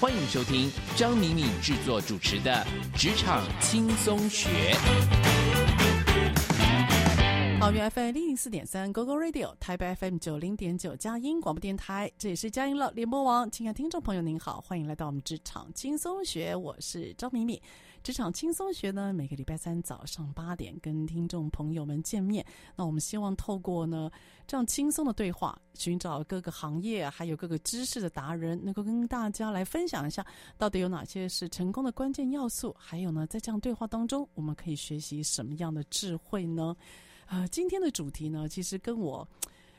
[0.00, 2.64] 欢迎收听张敏敏制作主持的
[2.96, 4.48] 《职场轻松学》。
[7.58, 13.50] 桃园 FM 零零四点三，Google Radio，台北 FM 九零点九，佳音广播电台，这里是佳音乐联播网。
[13.50, 17.60] 亲爱的听众朋友，您好，欢迎来到我们《职场轻松学》，我是张敏敏。
[18.08, 22.42] 职场轻松学呢，每个礼拜三早上八点跟听众朋友们见面。
[22.74, 24.10] 那我们希望透过呢
[24.46, 30.26] 这样轻松的对话，寻找各个行业还有各个知识的达人，能够跟大家来分享一下，
[30.56, 32.74] 到底有哪些是成功的关键要素？
[32.78, 36.74] 还有呢，在这样对话当中，我们可以学习什么样的智慧呢？
[37.26, 39.28] 呃，今天的主题呢，其实跟我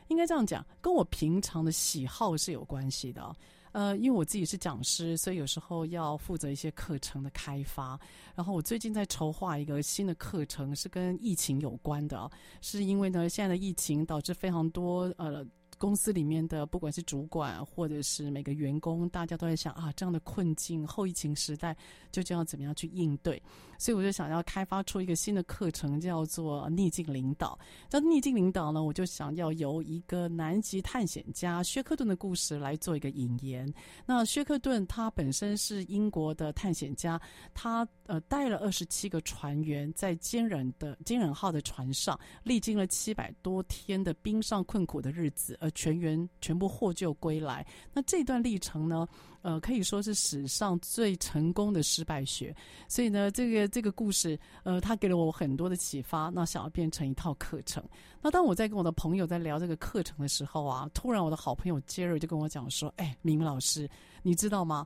[0.10, 3.36] 应该这样讲，跟我平常的喜好是有关系的。
[3.72, 8.00] 呃，因为我自己是讲师，所以有时候要负责一些课程的开发。
[8.36, 12.30] 然后我最近在筹划一个新的课程，是跟疫情有关的。
[12.62, 15.46] 是因为呢，现在的疫情导致非常多呃。
[15.78, 21.74] 公司里面的不管是主管或者是每个员工，大家都在想啊，这样的困境，后疫情时代
[22.12, 23.42] 究竟要怎么样去应对？
[23.80, 27.58] 所以我就想要开发出一个新的课程，叫做逆境领导。
[27.90, 33.74] 这逆境领导呢，我就想要由一个南极探险家薛克顿的故事来做一个引言。
[34.06, 37.20] 那薛克顿他本身是英国的探险家，
[37.54, 49.08] 他呃带了二十七个船员在坚忍的坚忍号的船上，历经了七百多天的冰上困苦的日子，而全员全部获救归来，那这段历程呢，
[49.50, 52.56] 呃，可以说是史上最成功的失败学。
[52.88, 57.84] 所以呢，这个这个故事，呃，他给了我很多的启发，那想要变成一套课程。
[58.22, 63.90] 那当我在跟我的朋友在聊这个课程的时候啊，突然我的好朋友 Jerry 就跟我讲说：“哎，明明老师，
[64.22, 64.86] 你知道吗？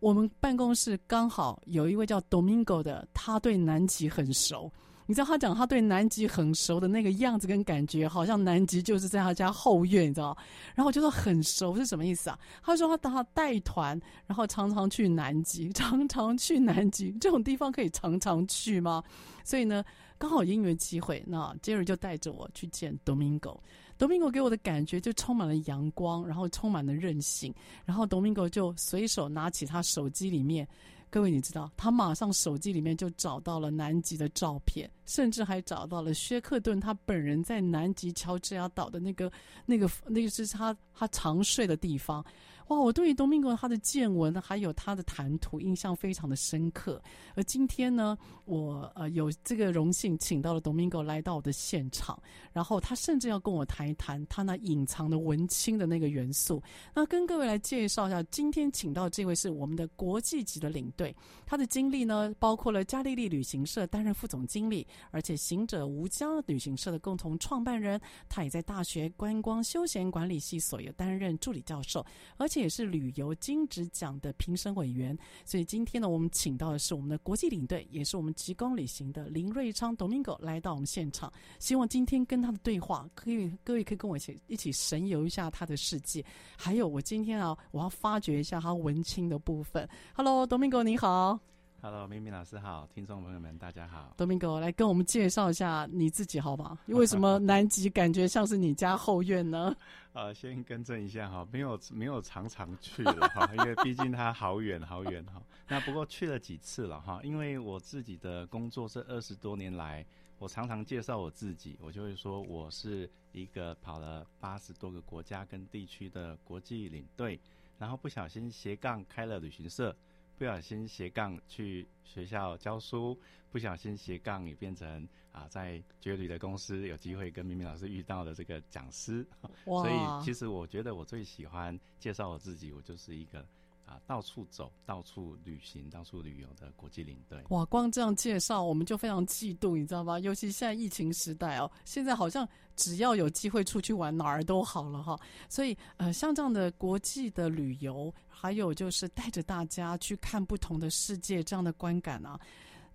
[0.00, 4.70] 我们办公室刚好有一位叫 Domingo 的，他对南极很熟。”
[5.06, 10.36] 你知道他讲他对南极很熟的那个样子跟感觉，好像南极就是在他家后院，你知道？
[10.74, 12.38] 然后我就说很熟是什么意思啊？
[12.62, 19.02] 他说他当他带团，然后常常去南极，常常去南极这种地方可以常常去吗？
[19.44, 19.84] 所以呢，
[20.18, 23.58] 刚好因缘机会，那杰瑞就带着我去见 Domingo。
[23.98, 27.54] Domingo 给我的感觉就充满了阳光，然后充满了韧性，
[27.84, 30.66] 然后 Domingo 就随手拿起他手机里面。
[31.12, 39.30] 各位，你知道，他马上手机里面就找到了南极的照片，甚至还找到了薛克顿他本人在南极乔治亚岛的那个、
[39.66, 42.24] 那个、那个是他他常睡的地方。
[42.68, 47.02] 哇，我对于 Domingo 他的见闻还有他的谈吐印象非常的深刻。
[47.34, 52.20] 而今天呢，我呃有这个荣幸请到了 Domingo 来到我的现场，
[52.52, 56.62] 然后他甚至要跟我谈一谈他那隐藏的文青的那个元素。
[56.94, 72.04] 那跟各位来介绍一下，今天请到这位是我们的国际级的领队，他的经历呢包括了加利利旅行社担任副总经理，而且行者无疆旅行社的共同创办人，他也在大学观光休闲管理系所有担任助理教授，
[72.36, 81.32] 而也是旅游金质奖的评审委员，所以今天呢，我们请到的是我们的国际领队，也是我们极光旅行的林瑞昌 Domingo 来到我们现场。
[81.58, 86.24] 希望今天跟他的对话，可以各位可以跟我一起一起神游一下他的世界。
[86.56, 89.88] 还有，我今天啊，我要发掘一下他文青的部分。
[90.14, 91.51] Hello，Domingo，你好。
[91.84, 94.14] Hello，明明老师好，听众朋友们大家好。
[94.16, 96.78] Domingo 来跟我们介绍一下你自己好吗？
[96.86, 99.74] 为什么南极感觉像是你家后院呢？
[100.14, 105.42] 呃，先更正一下哈，没有没有常常去了哈， 因为毕竟它好远好远哈。
[105.66, 110.06] 那不过去了几次了哈，因为我自己的工作这二十多年来，
[110.38, 117.40] 我常常介绍我自己，我就会说我是一个跑了八十多个国家跟地区的国际领队。
[117.78, 119.96] 然后不小心斜杠开了旅行社，
[120.42, 123.16] 不小心斜杠去学校教书，
[123.52, 129.24] 不小心斜杠也变成啊，在绝旅的公司有机会跟明明老师遇到的这个讲师。
[129.64, 133.46] 所以其实我觉得我最喜欢介绍我自己，我就是一个。
[133.84, 137.42] 啊，到处走，到处旅行，到处旅游的国际领队。
[137.50, 140.18] 哇，光这样介绍，我们就非常嫉妒，你知道吗？
[140.18, 145.18] 尤其现在疫情时代哦，现在好像只要有机会出去玩，哪儿都好了哈。
[145.48, 152.40] 所以，呃，像这样的国际的旅游，还有就是带着大家去看不同的世界，这样的观感啊，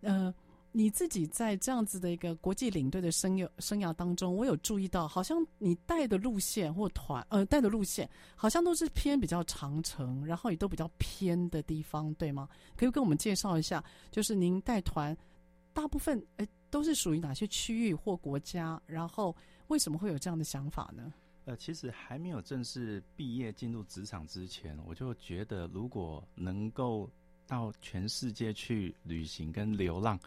[0.02, 0.34] 呃。
[0.72, 12.48] 你自己在这样子的一个国际领队的生涯生涯当中，我有注意到，好像你带的路线或团呃带的路线，好像都是偏比较长城，然后也都比较偏的地方，对吗？
[12.76, 15.18] 可以跟我们介绍一下，就是您带团
[15.74, 18.80] 大部分诶都是属于哪些区域或国家？
[18.86, 19.36] 然后
[19.68, 21.12] 为什么会有这样的想法呢？
[21.46, 27.10] 呃，其实还没有正式毕业进入职场之前，我就觉得如果能够
[27.48, 30.20] 到全世界去旅行跟流浪。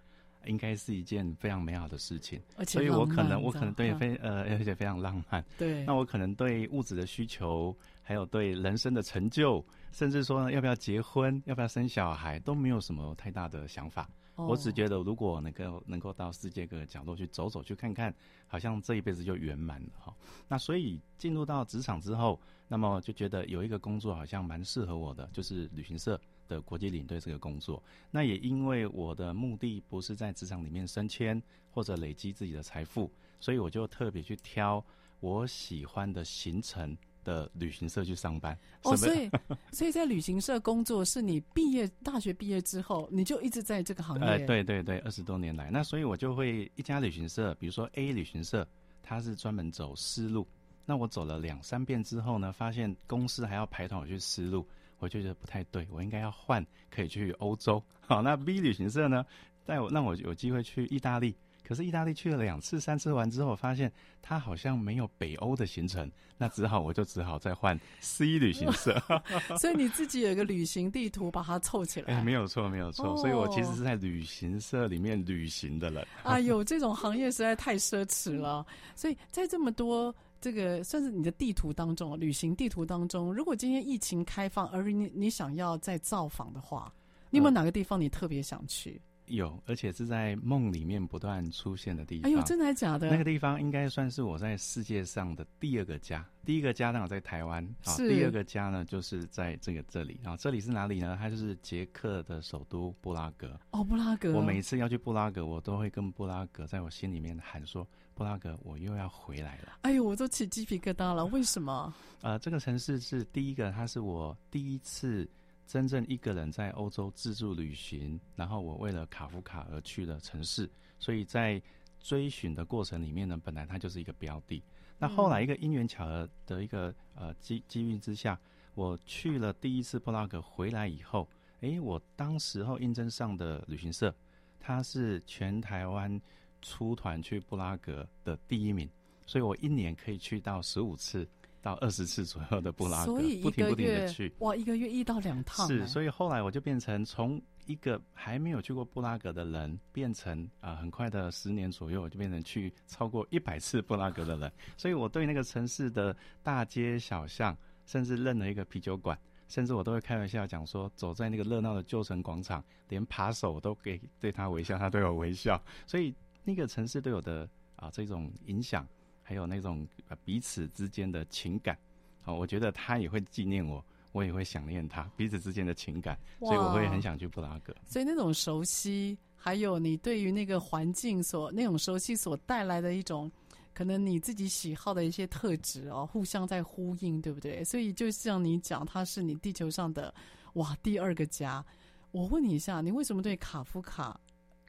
[0.46, 5.44] 应该是一件非常美好的事情，所以我可能我可能对非呃而且非常浪漫。
[5.58, 14.08] 对， 那我可能对物质的需求，还有对人生的成就，甚至说呢要不要结婚，要不要生小孩，都没有什么太大的想法。
[14.48, 18.14] 我只觉得如果能够能够到世界各个角落去走走去看看，
[18.46, 20.14] 好像这一辈子就圆满了哈。
[20.48, 31.40] 那所以进入到职场之后，那么就觉得有一个工作好像蛮适合我的，就是旅行社的国际领队这个工作，那也因为我的目的不是在职场里面升迁
[31.70, 34.84] 或者累积自己的财富，所以我就特别去挑
[35.20, 38.56] 我喜欢的行程的旅行社去上班。
[38.82, 39.31] 哦，所以
[39.72, 44.25] 所以在旅行社工作是你毕业大学毕业之后你就一直在这个行业？
[44.25, 48.67] 呃，对对对，二十多年来，那所以我就会一家旅行社，比如说 A 旅行社，
[49.02, 50.46] 它是专门走丝路，
[50.84, 54.67] 那我走了两三遍之后呢，发现公司还要排团我去丝路。
[54.99, 57.82] 我就觉得不太对，我应该要换，可以去欧洲。
[58.02, 59.25] 好，那 B 旅行社呢，
[59.64, 61.34] 带我让我有机会去意大利。
[61.70, 69.00] 可是意大利去了两次、三次完之后，发现它好像没有北欧的行程，那只好我就只好再换 C 旅行社。
[69.56, 72.12] 所以你自己有一个旅行地图，把它凑起来。
[72.12, 73.06] 哎，没有错，没有错。
[73.11, 73.20] Oh.
[73.20, 76.05] 所以我其实是在旅行社里面旅行的人。
[76.25, 78.67] 哎呦， 这种行业实在太奢侈了。
[78.96, 80.12] 所以在这么多。
[80.43, 86.90] 这个算是你的地图当中，旅行地图当中，如果今天疫情开放，而你你想要再造访的话，
[87.28, 88.99] 你有没有哪个地方你特别想去？
[89.31, 92.31] 有，而且是在梦里面不断出现的地方。
[92.31, 93.11] 哎呦，真的还假的？
[93.11, 96.25] 那个地方应该算是我在世界上的第二个家。
[96.44, 97.97] 第一个家呢，我在台湾啊。
[97.97, 100.37] 第二个家呢，就是在这个这里啊。
[100.37, 101.17] 这里是哪里呢？
[101.21, 103.59] 它就是捷克的首都布拉格。
[103.71, 104.32] 哦，布拉格。
[104.32, 111.25] 我每一次要去布拉格，我都会跟布拉格在我心里面喊说：“布拉格，我又要回来了。”哎呦，我都起鸡皮疙瘩了。
[111.27, 111.93] 为什么？
[112.23, 115.29] 呃，这个城市是第一个，它是我第一次。
[115.70, 121.62] 真正一个人在欧洲自助旅行，然后我为了卡夫卡而去的城市，所以在
[122.00, 124.60] 追寻的过程里面呢，本来它就是一个标的。
[124.98, 128.36] 那后来一个因缘巧合的一个呃机机遇之下，
[128.74, 131.29] 我去了第一次布拉格，回来以后，
[131.60, 134.12] 诶，我当时候应征上的旅行社，
[134.58, 136.20] 它是全台湾
[136.60, 138.91] 出团去布拉格的第一名，
[139.24, 141.29] 所以我一年可以去到十五次。
[141.62, 145.67] 到二十次左右的布拉格，所以不停不停的去，哇，一个月一到两趟。
[145.67, 154.50] 是，所以后来我就变成从一个还没有去过布拉格的人，变成啊、呃，很快的十年左右，我就变成去超过一百次布拉格的人。
[154.76, 165.62] 所以我对那个城市的大街小巷，甚至认了一个啤酒馆，甚至我都会开玩笑讲说，走在那个热闹的旧城广场，连扒手我都给对他微笑，他对我微笑。
[165.86, 167.43] 所以那个城市对我的
[167.76, 168.86] 啊、呃、这种影响。
[169.31, 169.87] 还有那种
[170.25, 171.79] 彼此之间的情感，
[172.20, 177.72] 好，我觉得他也会纪念我，我也会想念他，彼此之间的情感，所以我会很想去布拉格。
[177.87, 183.31] 所以那种熟悉，还有你对于那个环境所那种熟悉所带来的一种，
[183.72, 187.63] 可能你自己喜好的一些特质哦，互相在呼应，对不对？
[187.63, 190.13] 所以就像你讲，他是你地球上的
[190.55, 191.65] 哇第二个家。
[192.10, 194.20] 我问你一下，你为什么对卡夫卡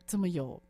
[0.05, 0.61] 这么有？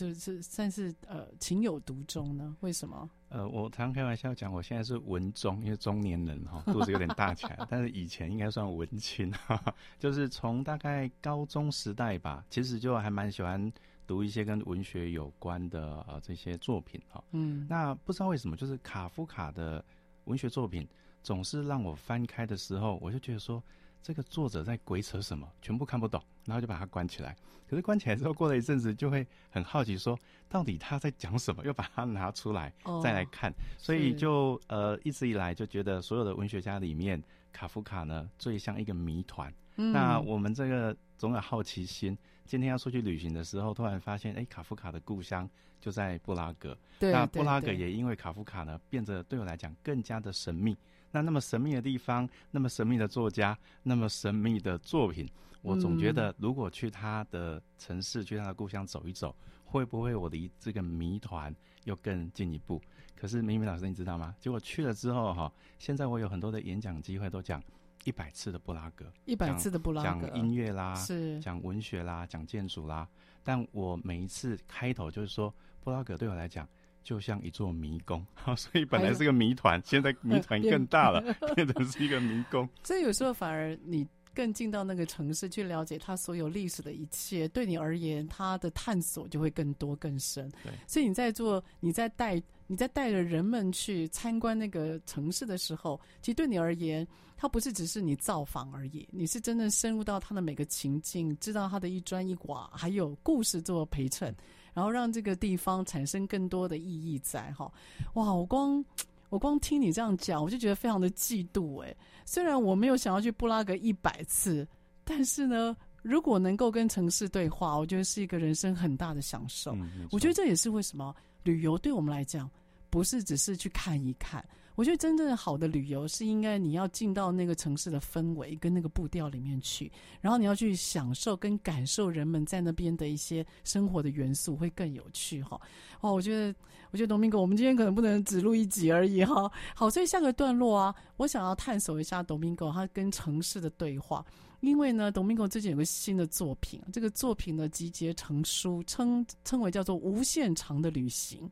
[0.00, 2.56] 就是算是呃情有独钟呢？
[2.60, 3.10] 为什么？
[3.28, 9.62] 呃，我常开玩笑讲，我现在是文中，因为中年人哈， 肚子有点大起来，但是以前应该算文青哈，
[10.00, 13.70] 就是从大概高中时代吧，其实就还蛮喜欢
[14.06, 17.22] 读一些跟文学有关的呃这些作品哈。
[17.32, 19.84] 嗯，那不知道为什么，就是卡夫卡的
[20.24, 20.88] 文学作品
[21.22, 23.62] 总是让我翻开的时候，我就觉得说。
[24.02, 27.36] 这个作者在鬼扯什么，全部看不懂，然后就把它关起来。
[27.68, 33.48] 可是关起来之后，过了一阵子，就会很好奇，说到底他在讲什么，又把它拿出来再来看。
[33.52, 39.54] 哦、所以就呃一直以来就觉得，所有的文学家里面，卡夫卡呢最像一个谜团。
[39.76, 45.48] 嗯、那我们这个总有好奇心，今天要出去旅行的时候，突然发现，哎，卡夫卡的故乡
[45.80, 46.76] 就在布拉格。
[46.98, 50.76] 对，那布拉格也因为卡夫卡呢，变得对我来讲更加的神秘。
[51.12, 55.28] 那那么神秘的地方，那么神秘的作家，那么神秘的作品，
[55.62, 62.80] 我总觉得，如果去他的城市，嗯、去他的故乡走一走，会不会我离这个谜团又更进一步？
[63.16, 64.34] 可是明明老师，你知道吗？
[64.40, 67.62] 结果去了之后，哈，现在我有很多的演讲机会，都讲
[68.04, 73.06] 一百次的布拉格，一百次的布拉格，讲音乐啦，是讲文学啦，讲建筑啦。
[73.42, 75.52] 但我每一次开头就是说，
[75.82, 76.68] 布拉格对我来讲。
[77.02, 81.20] 就像一座迷宫，好 所以本来是个谜团，现在谜团更大了，
[81.54, 82.68] 变成是一个迷宫。
[82.84, 90.48] 所以有时候反而你更进到那个城市去了解它所有历史的一切，对你而言，它的探索就会更多更深。
[90.62, 104.32] 对，所以你在做，你在带，你在带着人们去参观那个城市的时候，其实对你而言，它不是只是你造访而已，你是真正深入到它的每个情境，知道它的一砖一瓦，还有故事做陪衬。
[104.72, 107.70] 然后让这个地方产生更多的意义在哈，
[108.14, 108.32] 哇！
[108.32, 108.84] 我光
[109.28, 111.94] 我光听你这样讲，我就觉得非常的嫉妒哎。
[112.24, 114.66] 虽然我没有想要去布拉格一百次，
[115.04, 119.72] 但是呢，如果能够跟城市对话，我觉得是一个人生很大的享受。
[119.74, 122.50] 嗯，我觉得这也是为什么旅游对我们来讲，
[122.88, 124.44] 不是只是去看一看。
[124.80, 135.60] 我觉得真正好的旅游是应该你要进到那个城市的氛围跟那个步调里面去，然后你要去享受跟感受人们在那边的一些生活的元素，会更有趣哈。
[136.00, 136.54] 哦，我觉得，
[136.92, 139.52] 我觉得 Domingo，我们今天可能不能只录一集而已哈。
[139.74, 144.24] 好，所以下个段落啊，我想要探索一下 Domingo 他跟城市的对话，
[144.60, 151.46] 因为呢，Domingo 最近有个新的作品，这个作品呢集结成书，称称为叫做《无限长的旅行》。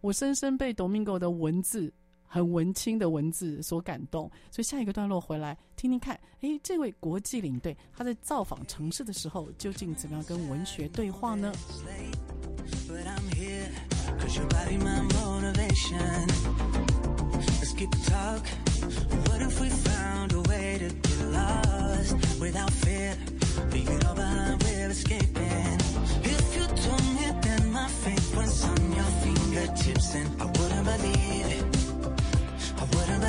[0.00, 1.94] 我深深被 Domingo 的文字。
[2.34, 11.52] 很文青的文字所感动，所以下一个段落回来听听看，诶，这位国际领队他在造访城市的时候，究竟怎么样跟文学对话呢？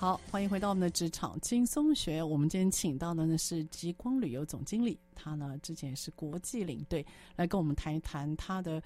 [0.00, 2.22] 好欢迎回到我们的职场轻松学。
[2.22, 7.04] 我们今天请到的呢是极光旅游总经理，他呢之前也是国际领队，
[7.36, 8.82] 来跟我们谈一谈他的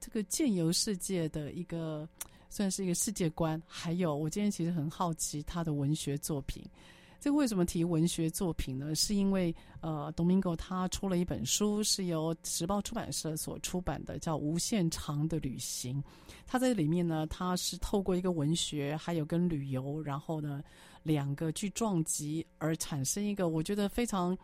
[0.00, 2.08] 这个建游世界的一个
[2.50, 3.62] 算是一个世界观。
[3.64, 6.60] 还有，我今天其实很好奇他的文学作品。
[7.26, 8.94] 这为什么提文学作品呢？
[8.94, 16.00] 是因为呃，Domingo 他出了一本书，是由时报出版社所出版的，叫《无限长的旅行》。
[16.46, 20.62] 他在里面呢，他是透过一个文学，还有跟旅游，然后呢
[21.02, 24.38] 两个去撞击，而产生一个我觉得非常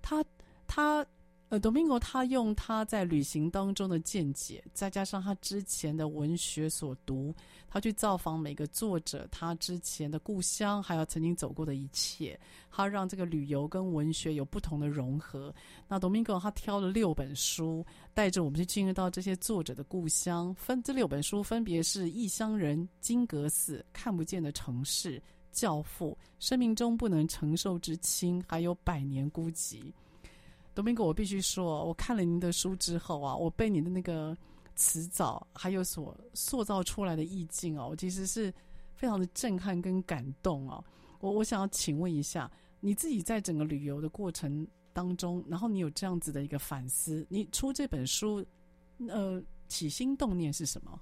[0.00, 0.24] 他
[0.66, 1.06] 他。
[1.52, 7.34] 呃，Domingo 他用他在旅行当中的见解，再加上他之前的文学所读，
[7.68, 12.40] 他去造访每个作者他之前的故乡，还有曾经走过的一切，
[12.70, 15.54] 他让这个旅游跟文学有不同的融合。
[15.86, 20.54] 那 Domingo 他挑了六本书，带着我们去进入到这些作者的故乡。
[20.54, 25.18] 分这六本书分别是《异乡人》、《金阁寺》、《看不见的城市》、
[25.52, 29.74] 《教父》、《生命中不能承受之轻》，还有《百年孤寂》。
[30.74, 34.36] Domingo，我必须说，我看了您的书之后啊，我被你的那个
[34.74, 38.52] 词藻还有所塑造出来的意境哦，我其实是。
[38.94, 40.84] 非常的震撼跟感动哦。
[41.18, 42.48] 我我想要请问一下，
[42.78, 48.46] 你自己在整个旅游的过程当中，然后你有这样子的一个反思，你出这本书，
[49.08, 51.00] 呃，起心动念是什么？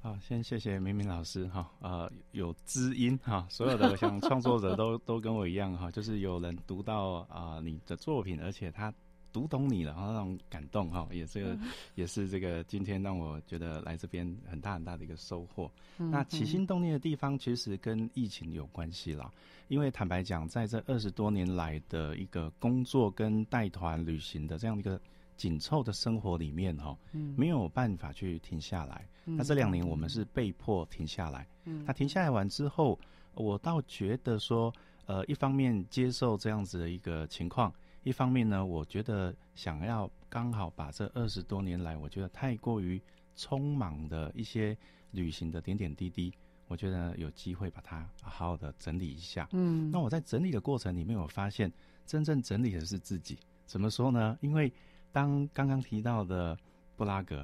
[0.00, 8.90] 好，先谢谢明明老师哈，呃，有知音哈，所有的像创作者都 都跟我一样哈，就是有人读到啊、你的作品，而且他
[9.34, 11.58] 读懂你了，然后那种感动哈，也是个
[11.96, 15.70] 也是这个今天让我觉得来这边很大很大的一个收获。
[15.98, 19.30] 嗯、那起心动念的地方，其实跟疫情有关系啦，
[19.66, 25.00] 因为坦白讲，在这二十多年来的一个工作跟带团旅行的这样一个。
[25.36, 26.96] 紧凑的生活里面，哈，
[27.36, 29.04] 没有办法去停下来。
[29.24, 31.44] 嗯、那这两年我们是被迫停下来。
[31.64, 32.96] 嗯，那停下来完之后，
[33.34, 34.72] 我倒觉得说，
[35.06, 37.74] 呃，一方面接受这样子的一个情况，
[38.04, 43.00] 一方面呢，我觉得想要刚好把这二十多年来，我觉得太过于
[43.36, 44.76] 匆忙的一些
[45.12, 46.32] 旅行的点点滴滴，
[46.68, 49.48] 我觉得有机会把它好好的整理一下。
[49.52, 51.72] 嗯，那我在整理的过程里面，我发现
[52.06, 53.38] 真正整理的是自己。
[53.66, 54.38] 怎么说呢？
[54.42, 54.70] 因为
[55.10, 56.56] 当刚刚提到的
[56.96, 57.42] 布拉格，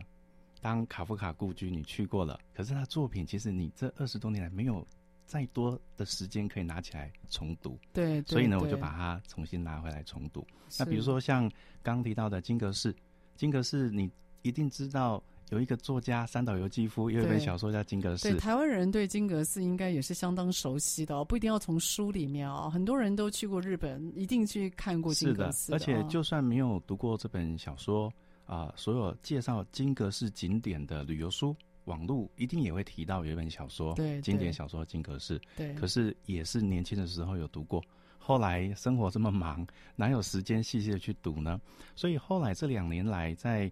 [0.60, 4.86] 当卡夫卡故居你去过了，可是他作品其实你这二十多年来没有
[5.30, 10.44] 再多的时间可以拿起来重读，对，对，所以呢，我就把它重新拿回来重读。
[10.76, 11.48] 那比如说像
[11.82, 12.92] 刚刚提到的金阁寺，
[13.36, 14.10] 金阁寺你
[14.42, 15.22] 一定知道。
[15.50, 18.28] 有一个作家三岛由纪夫，有一本小说叫《金阁寺》。
[18.30, 22.70] 对，台湾人对金阁寺应该也是相当熟悉的哦，不一定要从书里面哦。
[22.72, 25.64] 很多人都去过日本，一定去看过金阁寺。
[25.64, 28.06] 是的，而且就算没有读过这本小说
[28.44, 31.56] 啊、呃，所有介绍金阁寺景点的旅游书，
[31.90, 35.36] 网络一定也会提到有一本小说，对，经典小说《金阁寺》。
[35.56, 37.84] 对，可是也是年轻的时候有读过，
[38.18, 39.66] 后来生活这么忙，
[39.96, 41.60] 哪有时间细细的去读呢？
[41.96, 43.70] 所以后来这两年来在。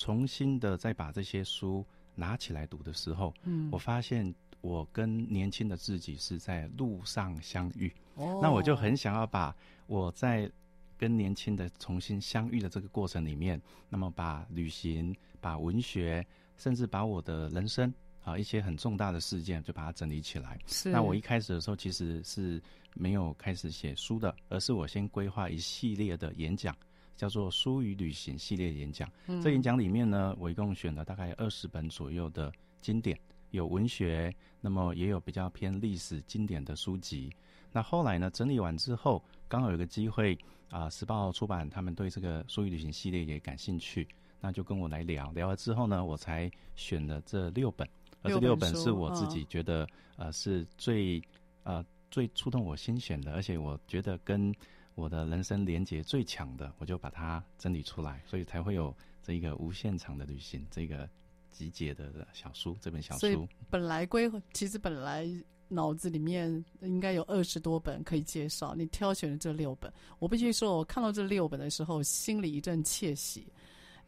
[0.00, 7.92] 重新的再把这些书拿起来读的时候，嗯，我发现我跟年轻的自己是在路上相遇。
[8.14, 9.52] 哦，那我就很想要把
[9.88, 10.48] 我在
[10.96, 16.24] 跟年轻的重新相遇的这个过程里面，那么把旅行、把文学，
[16.58, 20.58] 甚至把我的人生啊一些很重大的事件，就把它整理起来。
[20.66, 20.90] 是。
[20.90, 22.60] 那我一开始的时候其实是
[22.94, 26.76] 没有开始写书的，而是我先规划一系列的演讲。
[27.16, 29.10] 叫做“书与旅行”系列演讲。
[29.26, 33.18] 嗯，这演讲里面呢，我一共选了大概二十本左右的经典，
[33.50, 37.28] 有文学，那么也有比较偏历史经典的书籍。
[37.72, 40.32] 那后来呢，整理完之后，刚好有个机会
[40.70, 44.06] 啊，呃，时报出版他们对这个“书与旅行”系列也感兴趣，
[44.40, 47.88] 那就跟我来聊聊了之后呢，我才选了这六本，
[48.22, 51.22] 而这六本是我自己觉得，哦，呃是最
[51.62, 54.54] 呃最触动我心弦的，而且我觉得跟。
[54.94, 61.08] 我的人生连接最强的，我就把它整理出来，所以才会有这一个无限长的旅行这个
[61.52, 62.76] 集结的小书。
[62.80, 65.24] 这本小书，本来规其实本来
[65.68, 69.88] 脑子里面应该有二十多本可以介绍，你挑选了这六本。
[70.18, 73.46] 我必须说，我看到这六本的时候，心里一阵窃喜，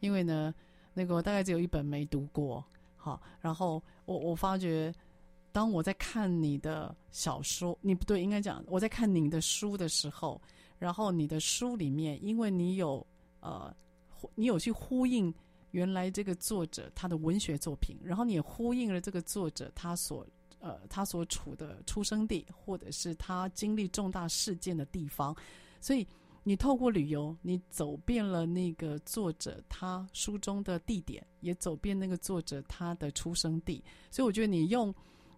[0.01, 0.53] 因为呢，
[0.93, 2.61] 那个大概只有一本没读过。
[2.97, 4.93] 好，然后我我发觉，
[5.53, 10.41] 当我在看你的小说，你不对，应该讲我在看你的书的时候。
[10.77, 13.05] 然后你的书里面，因为你有
[13.39, 13.71] 呃，
[14.33, 15.31] 你有去呼应
[15.69, 20.25] 原来这个作者他的文学作品，然后你也呼应了这个作者他所
[20.59, 25.35] 呃他所处的出生地，或者是他经历重大事件的地方，
[25.79, 26.07] 所以
[26.43, 34.93] 你透过旅游，你走遍了那个作者他书中的地点，也走遍那个作者他的出生地，所以我觉得你用。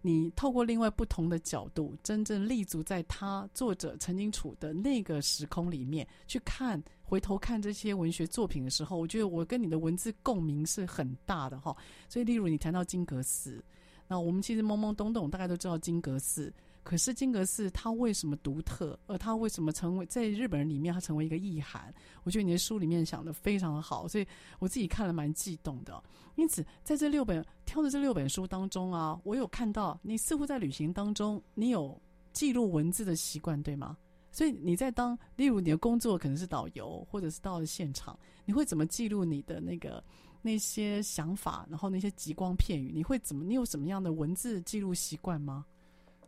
[0.06, 11.74] 你透过另外不同的角度，真正立足在他作者曾经处的那个时空里面去看，回头看这些文学作品的时候，我觉得我跟你的文字共鸣是很大的哈。
[12.06, 13.64] 所以，例如你谈到金阁寺，
[14.06, 16.52] 那我们其实懵懵懂懂，大概都知道金阁寺。
[16.84, 18.96] 可是金阁寺它为什么独特？
[19.06, 21.92] 而它为什么成为在日本人里面它成为一个意涵？
[22.22, 24.26] 我觉得你的书里面想的非常的好，所以
[24.60, 26.00] 我自己看了蛮激动的。
[26.36, 32.00] 因此，在这六本挑的这六本书当中啊，我有看到你似乎在旅行当中你有
[32.32, 33.96] 记录文字的习惯，对吗？
[34.30, 40.04] 所以你在当例如你的工作可能是导游，或者是到了现场，你会怎么记录你的那个
[40.42, 42.90] 那些想法，然后那些极光片语？
[42.92, 43.42] 你会怎么？
[43.44, 45.64] 你有什么样的文字记录习惯吗？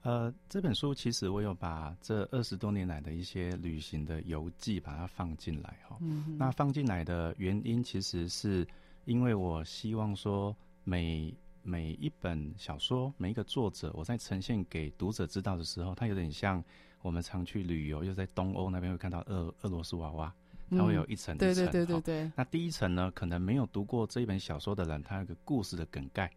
[0.06, 5.96] 呃，这本书其实我有把这二十多年来的一些旅行的游记把它放进来哈。
[6.00, 6.36] 嗯。
[6.38, 8.64] 那放进来的原因，其实是
[9.04, 16.62] 因为我希望说每，每每一本小说，每一个作者，我在呈现给读者知道的时候，它有点像
[17.02, 20.32] 我们常去旅游，又在东欧那边会看到俄俄罗斯娃娃，
[20.70, 21.38] 它会有一层一层。
[21.38, 22.32] 对对对对对。
[22.36, 26.30] 那第一层呢，可能没有读过这一本小说的人，他有个故事的梗概。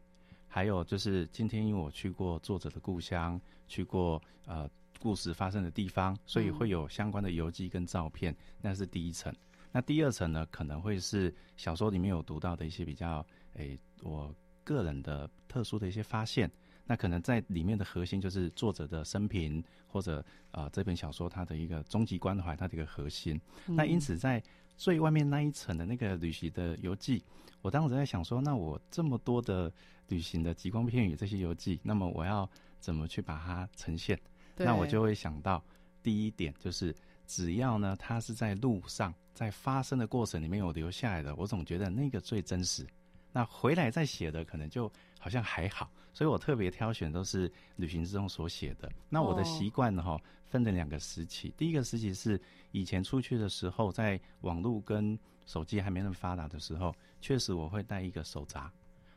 [0.47, 9.33] 还有就是今天因为我去过作者的故乡，去过呃故事发生的地方，所以会有相关的游记跟照片，那是第一层。
[9.71, 16.51] 那第二层呢，可能会是小说里面有读到的一些比较诶、欸，我个人的特殊的一些发现。
[16.85, 23.39] 那可能在里面的核心就是作者的生平，或者啊、呃、这本小说它的一个终极关怀，它的一个核心。
[23.67, 24.41] 嗯、那因此在
[24.75, 27.23] 最外面那一层的那个旅行的游记，
[27.61, 29.71] 我当时在想说，那我这么多的
[30.07, 34.19] 旅行的极光片语这些游记，那么我要怎么去把它呈现？
[34.55, 35.63] 那我就会想到
[36.03, 42.85] 第一点就是，只要呢它是在路上在发生的过程里面有留下来的，我总觉得那个最真实。
[43.31, 48.91] 那回来再写的可能就好像还好，所以我特别挑选都是旅行之中所写的。
[49.07, 51.53] 那我的习惯呢，哈，分了两个时期。
[51.55, 58.69] 第一个时期是以前出去的时候，在网络跟手机还没那么发达的时候，确实我会带一个手札。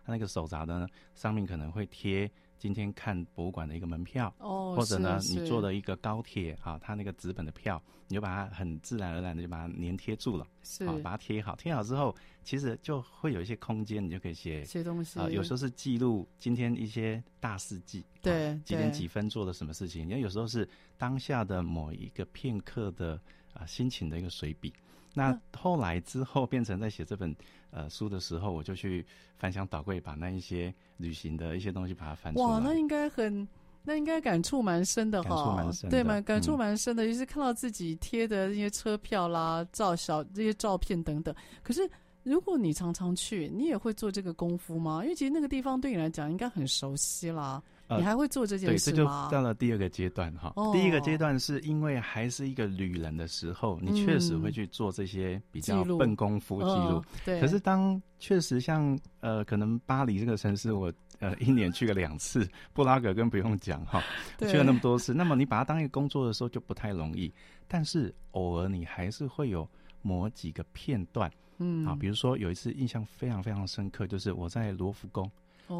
[0.04, 2.30] 那个手札呢，上面可能会贴。
[2.62, 15.18] 今天看博物馆的一个门票，哦，或者呢，你坐了一个高铁啊，它那个纸本的票，你就把它很自然而然的就把它粘贴住了，是，啊，把它贴好，贴好之后，其实就会有一些空间，你就可以写写东西。
[15.18, 23.20] 啊，有时候是记录今天一些大事记，对，啊，几点几分做了什么事情，因为有时候是当下的某一个片刻的
[23.54, 24.72] 啊心情的一个随笔。
[25.14, 27.34] 那后来之后变成在写这本
[27.70, 29.04] 呃书的时候，我就去
[29.36, 32.46] 翻箱倒柜，把那一些旅行的一些东西把它翻出来。
[32.46, 33.46] 哇，那应该很，
[33.82, 35.28] 那应该感触蛮深的哈。
[35.28, 36.20] 感触蛮深的，对吗？
[36.20, 41.34] 感触蛮深的，就、嗯、是看到自己贴的那些车票啦、照小这些照片等等。
[41.62, 41.88] 可是
[42.22, 45.00] 如果你常常去，你也会做这个功夫吗？
[45.02, 47.62] 因为其实那个地方对你来讲应该很熟悉啦。
[47.88, 48.74] 你还会做这件事吗？
[48.74, 50.52] 对，这就到了第二个阶段哈。
[50.56, 50.74] Oh.
[50.74, 57.00] 第一个阶段是因为还是一个旅人的时候，你确实会去做这些比较笨功夫记录。
[57.00, 57.40] Uh, 对。
[57.40, 64.02] 可是当确实像呃，可能巴黎这个城市，我呃一年去个两次，布拉格更不用讲哈，
[64.40, 65.12] 去了那么多次。
[65.12, 67.32] 那么你把它当一个工作的时候就不太容易。
[67.68, 69.68] 但是偶尔你还是会有
[70.00, 75.30] 某几个片段，嗯，啊，比如说有一次印象非常非常深刻，就是我在罗浮宫。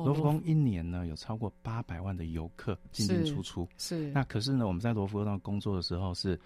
[0.05, 3.69] 罗浮宫一年呢，有超过八百万的游客进进出出。
[3.79, 4.11] 是。
[4.13, 6.39] 那可是呢，我们在罗浮宫工作的时候，是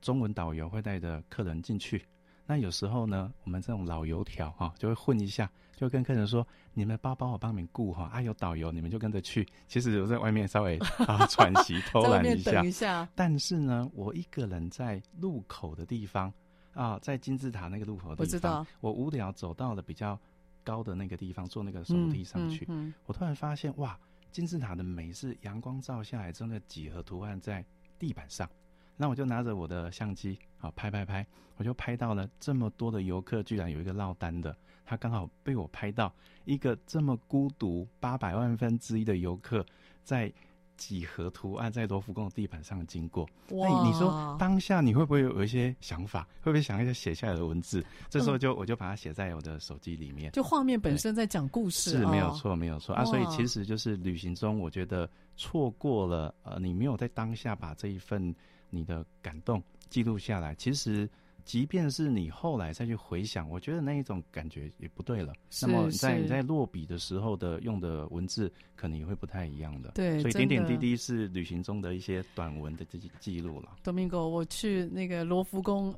[0.00, 2.02] 中文导游会带着客人进去。
[2.46, 12.50] 那有时候呢，我们这种老油条哈，就会混一下，就跟客人说：“你们包包我帮你们顾哈，啊有导游你们就跟着去。”其实我在外面稍微 啊喘息偷懒一下。
[12.52, 13.08] 等一下。
[13.14, 16.32] 但是呢，我一个人在路口的地方
[16.74, 18.66] 啊，在金字塔那个路口的地方，我知道。
[18.80, 20.18] 我无聊走到了比较。
[20.64, 23.98] 高的那个地方坐那个手梯上去，嗯嗯嗯，我突然发现哇，
[24.30, 27.64] 金字塔的美是阳光照下来，真的几何图案在
[27.98, 28.48] 地板上。
[28.96, 39.64] 那我就拿着我的相机，好拍拍拍，我就拍到了这么多的游客，居然有一个落单的，他刚好被我拍到一个这么孤独八百万分之一的游客
[40.02, 40.32] 在。
[40.80, 46.26] 几何图案在罗浮宫的地板上经过，那你说当下你会不会有一些想法？
[46.40, 47.84] 会不会想一些写下来的文字？
[48.08, 53.04] 这时候就我就把它写在我的手机里面，就画面本身在讲故事，是没有错，没有错啊。
[53.04, 58.34] 所以其实就是旅行中，我觉得错过了呃，你没有在当下把这一份
[58.70, 61.06] 你的感动记录下来，其实。
[61.44, 65.32] 即便是你后来再去回想，我觉得那一种感觉也不对了。
[65.62, 69.92] 那么在你在落笔的时候的用的文字，可能也会不太一样的。
[69.94, 73.76] 对，所以点点滴滴是旅行中的一些短文的这些记录了。
[73.84, 75.94] Domingo，我去那个罗浮宫，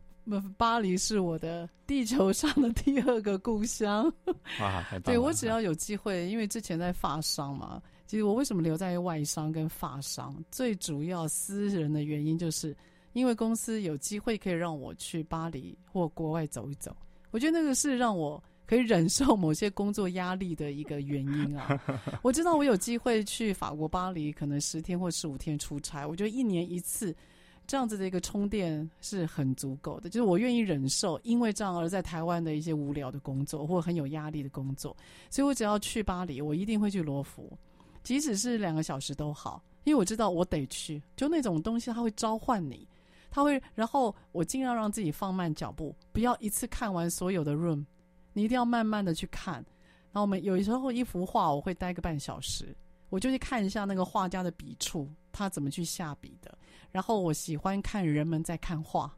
[0.57, 4.05] 巴黎是我的地球上的第二个故乡。
[4.61, 5.01] 哇，太棒了！
[5.05, 12.77] 对，我只要有机会，因为之前在发商嘛，其实我为什么留在外商跟发商，最主要私人的原因就是。
[13.13, 16.97] 因为公司有机会可以让我去巴黎或国外走一走，
[17.31, 21.79] 我觉得那个是让我可以忍受某些工作压力的一个原因啊。
[22.23, 27.15] 我知道我有机会去法国巴黎，可能十天或十五天出差，我觉得一年一次
[27.67, 30.09] 这样子的一个充电是很足够的。
[30.09, 34.97] 就是我愿意忍受因为这样而在台湾的一些无聊的工作或很有压力的工作，
[35.29, 37.53] 所以我只要去巴黎，我一定会去罗浮，
[38.03, 42.89] 即使是两个小时都好，因为我知道我得去，就那种东西它会召唤你。
[43.35, 47.83] 他会，然后我尽量让自己放慢脚步，不要一次看完所有的 room，
[48.35, 49.55] 你一定要慢慢的去看。
[49.55, 52.77] 然后我们有时候一幅画，我会待个半小时，
[53.09, 56.57] 我就去看一下那个画家的笔触，他怎么去下笔的。
[56.91, 59.11] 然后我喜欢看人们在看画，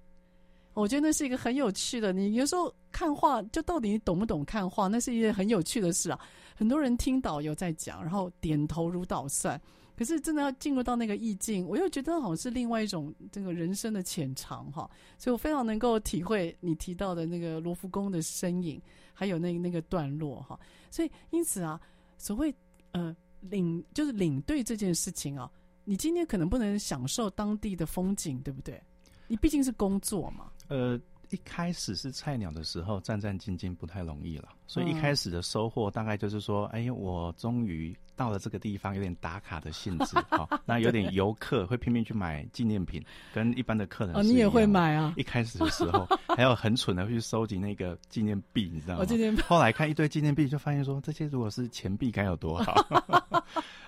[0.75, 2.13] 我觉得那是一个很有趣的。
[2.13, 6.21] 你有时候看画，就到底你懂不懂看画，那是一件很有趣的事啊。
[6.55, 9.61] 很多人听导游在讲，然后点头如捣蒜。
[9.97, 18.81] 可是真的要进入到那个意境，我又觉得好像是另外一种这个人生的浅长哈，所以我非常能够体会你提到的那个罗浮宫的身影，
[19.13, 20.59] 还有那那个段落哈。
[20.91, 21.81] 所以因此啊，
[22.19, 22.55] 所谓
[22.93, 25.51] 呃领就是领队这件事情啊，
[25.85, 28.83] 你今天可能不能享受当地的风景，对不对？
[29.27, 30.51] 你毕竟是工作嘛。
[30.69, 31.01] 呃。
[31.31, 45.13] 一开始是菜鸟的时候，战战兢兢不太容易了，所以一开始的收获大概就是说，哎，我终于到了这个地方，有点打卡的性质，好、 哦，那有点游客会拼命去买纪念品，跟一般的客人哦，你也会买啊？
[45.17, 49.05] 一开始的时候， 还有很蠢的会去收集那个纪念币，你知道吗？
[49.05, 49.43] 纪念币。
[49.47, 52.75] 后来看一堆纪念币，就发现说，这些如果是钱币该有多好。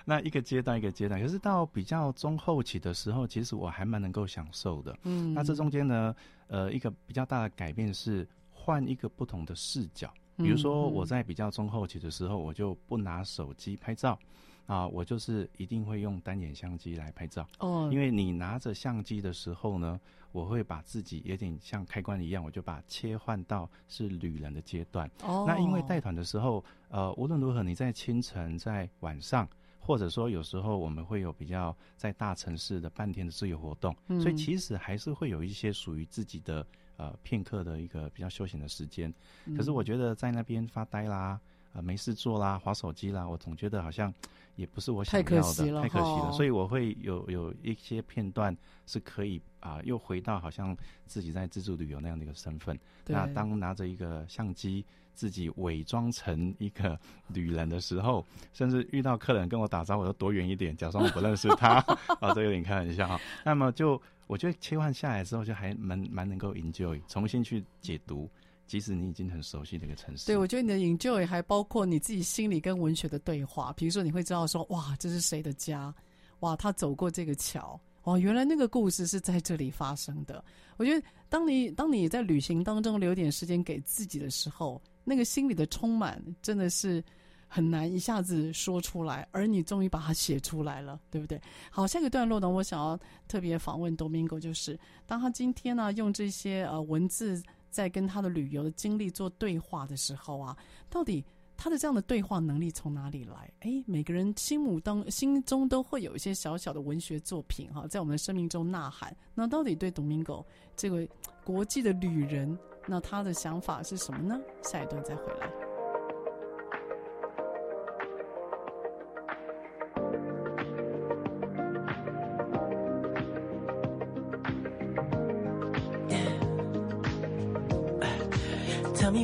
[0.05, 4.97] 那一个阶段一个阶段，可是到比较中后期的时候，其实我还蛮能够享受的。
[5.03, 6.15] 嗯，那这中间呢？
[6.47, 10.09] 呃，一个比较大的改变是换一个不同的视角。
[10.37, 14.17] 比如说，我在比较中后期的时候，我就不拿手机拍照，
[14.65, 17.47] 啊，我就是一定会用单眼相机来拍照。
[17.59, 19.99] 哦，因为你拿着相机的时候呢，
[20.31, 25.09] 我会把自己有点像开关一样，我就把切换到是旅人的阶段。
[25.23, 29.47] 哦，那因为带团的时候，呃，无论如何，你在清晨、在晚上。
[29.79, 36.67] 或者说，有时候我们会有比较在大城市的半天的自由活动，嗯、所以其实还是会有一些属于自己的
[36.97, 39.13] 呃片刻的一个比较休闲的时间。
[39.45, 41.39] 嗯、可是我觉得在那边发呆啦，
[41.73, 44.13] 呃没事做啦，划手机啦，我总觉得好像
[44.57, 46.31] 也不是我想要的，太可惜了，太可惜了。
[46.31, 48.55] 所以我会有有一些片段
[48.85, 52.77] 是可以啊、呃，又回到好像自己在自助旅游那样的一个身份。
[53.05, 54.83] 那当拿着一个相机。
[55.17, 56.95] 自己伪装成一个
[57.29, 61.83] 旅人的时候， 甚至遇到客人跟我打招呼，我都躲远一点，假装我不认识他
[62.21, 63.19] 啊，这有点开玩笑哈。
[63.43, 68.29] 那么就我觉得切换下来之后，就还蛮蛮能够 enjoy，重新去解读，
[68.67, 70.27] 即使你已经很熟悉这个城市。
[70.27, 75.93] 对，我觉得你的 enjoy 还包括你自己心里跟文学的对话，比如说你会知道说，哇，这是谁的家？
[76.41, 77.79] 哇，他走过这个桥。
[78.03, 80.41] 哦，原来那个故事是在这里发生的。
[80.77, 87.03] 我觉得，当你当你在旅行当中留点时间给自己的时候，那个心里的充满真的是
[87.47, 91.41] 很难一下子说出来，而你终于把它写出来了， 对不对？
[91.71, 100.55] 好，下一个段落呢，我想要特别访问 Domingo，就是当他今天呢用这些呃文字在跟他的旅游的经历做对话的时候啊，
[100.89, 101.23] 到底。
[101.59, 103.51] 他的这样的对话能力从哪里来？
[103.61, 109.11] 诶，每个人心目当心中都会有一些小小的文学作品哈，在我们的生命中呐喊。
[109.33, 111.07] 那到底对 Domingo 这个
[111.43, 112.55] 国际的旅人，
[112.85, 114.39] 那他的想法是什么呢？
[114.61, 115.66] 下一段再回来。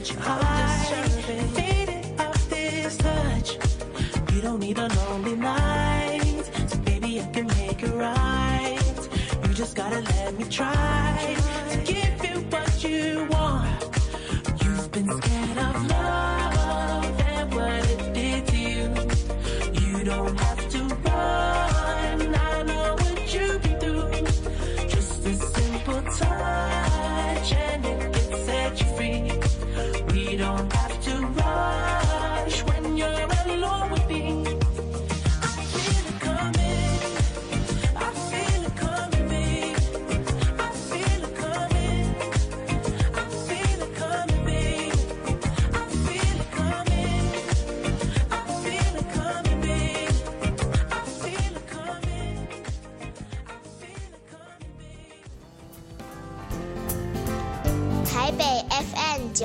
[0.00, 0.16] get you.
[1.54, 3.58] Faded off this touch.
[4.32, 6.42] You don't need a lonely night.
[6.68, 8.78] So baby, I can make it right.
[9.42, 11.36] You just gotta let me try
[11.70, 13.19] to give you what you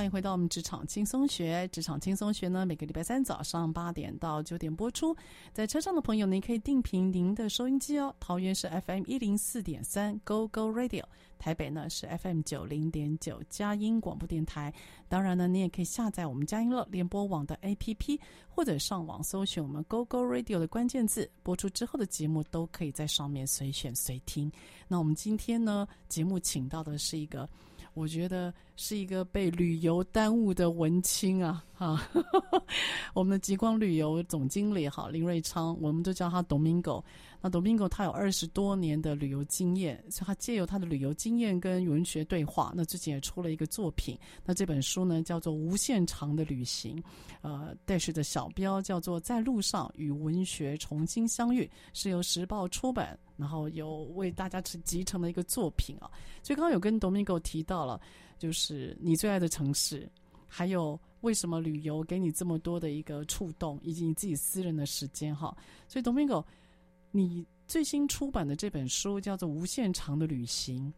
[0.00, 1.68] 欢迎回到我们职场轻松学。
[1.68, 5.14] 职场轻松学呢，每个礼拜三早上八点到九点播出。
[5.52, 8.16] 在车上的朋友，您可以定频您的收音机哦。
[8.18, 11.04] 桃园是 FM 一零四点三 Go Go Radio，
[11.38, 14.72] 台北呢是 FM 九零点九佳音广播电台。
[15.06, 24.50] 当然呢，你也可以下载我们佳音乐联播网的 APP，或者上网搜寻我们 Go Go Radio 的关键字，播出之后的节目都可以在上面随选随听。
[24.88, 27.46] 那我们今天呢，节目请到的是一个。
[27.92, 31.62] 我觉得是一个被旅游耽误的文青啊！
[31.74, 32.02] 哈，
[33.12, 37.04] 我们的极光旅游总经理哈林瑞昌，我们都叫他 Domingo。
[37.42, 42.72] 那 Domingo 他有二十多年的旅游经验，所以他借由他的旅游经验跟文学对话。
[42.74, 46.96] 那最近也出了一个作品，那这本书呢叫做《无限长的旅行》，
[47.42, 53.18] 呃，但是的小标叫做《在路上与文学重新相遇》，是由时报出版。
[53.36, 56.10] 然后有为大家集成的一个作品啊，
[56.42, 57.98] 所以刚刚有跟 Domingo 提到了，
[58.40, 60.10] 就是你最爱的城市，
[60.48, 65.54] 还有为什么旅游给你这么多的一个触动，以及你自己私人的时间哈。
[65.86, 66.42] 所以 Domingo，
[67.10, 70.88] 你最新出版的这本书叫做《无限长的旅行》，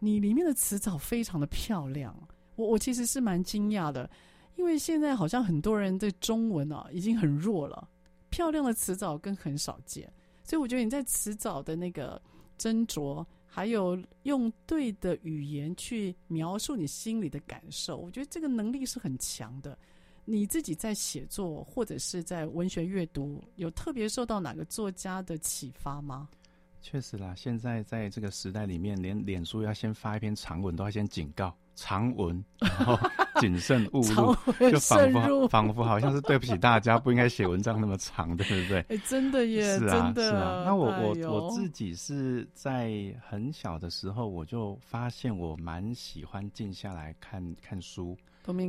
[0.00, 2.12] 你里面的词藻非常的漂亮，
[2.56, 4.10] 我我其实是蛮惊讶的，
[4.56, 7.88] 因为现在好像很多人对中文啊已经很弱了，
[8.30, 10.12] 漂亮的词藻更很少见。
[10.42, 12.20] 所以我觉得你在词藻的那个
[12.58, 13.24] 斟酌，
[13.54, 19.78] 还有用对的语言去描述你心里的感受，我觉得这个能力是很强的。
[20.24, 26.28] 你自己在写作或者是在文学阅读，有特别受到哪个作家的启发吗？
[26.82, 31.56] 确实啦，现在在这个时代里面，连脸书要先发一篇长文，都要先警告。
[31.74, 32.98] 长文，然后
[33.40, 34.34] 谨慎勿入，
[34.70, 38.80] 就仿佛仿佛好像是对不起大家，不应该写文章那么长的，对不对？
[38.90, 40.62] 哎，真的耶，是啊，是啊。
[40.64, 42.92] 那我我、哎、我自己是在
[43.28, 48.16] 很小的时候，我就发现我蛮喜欢静下来看看书。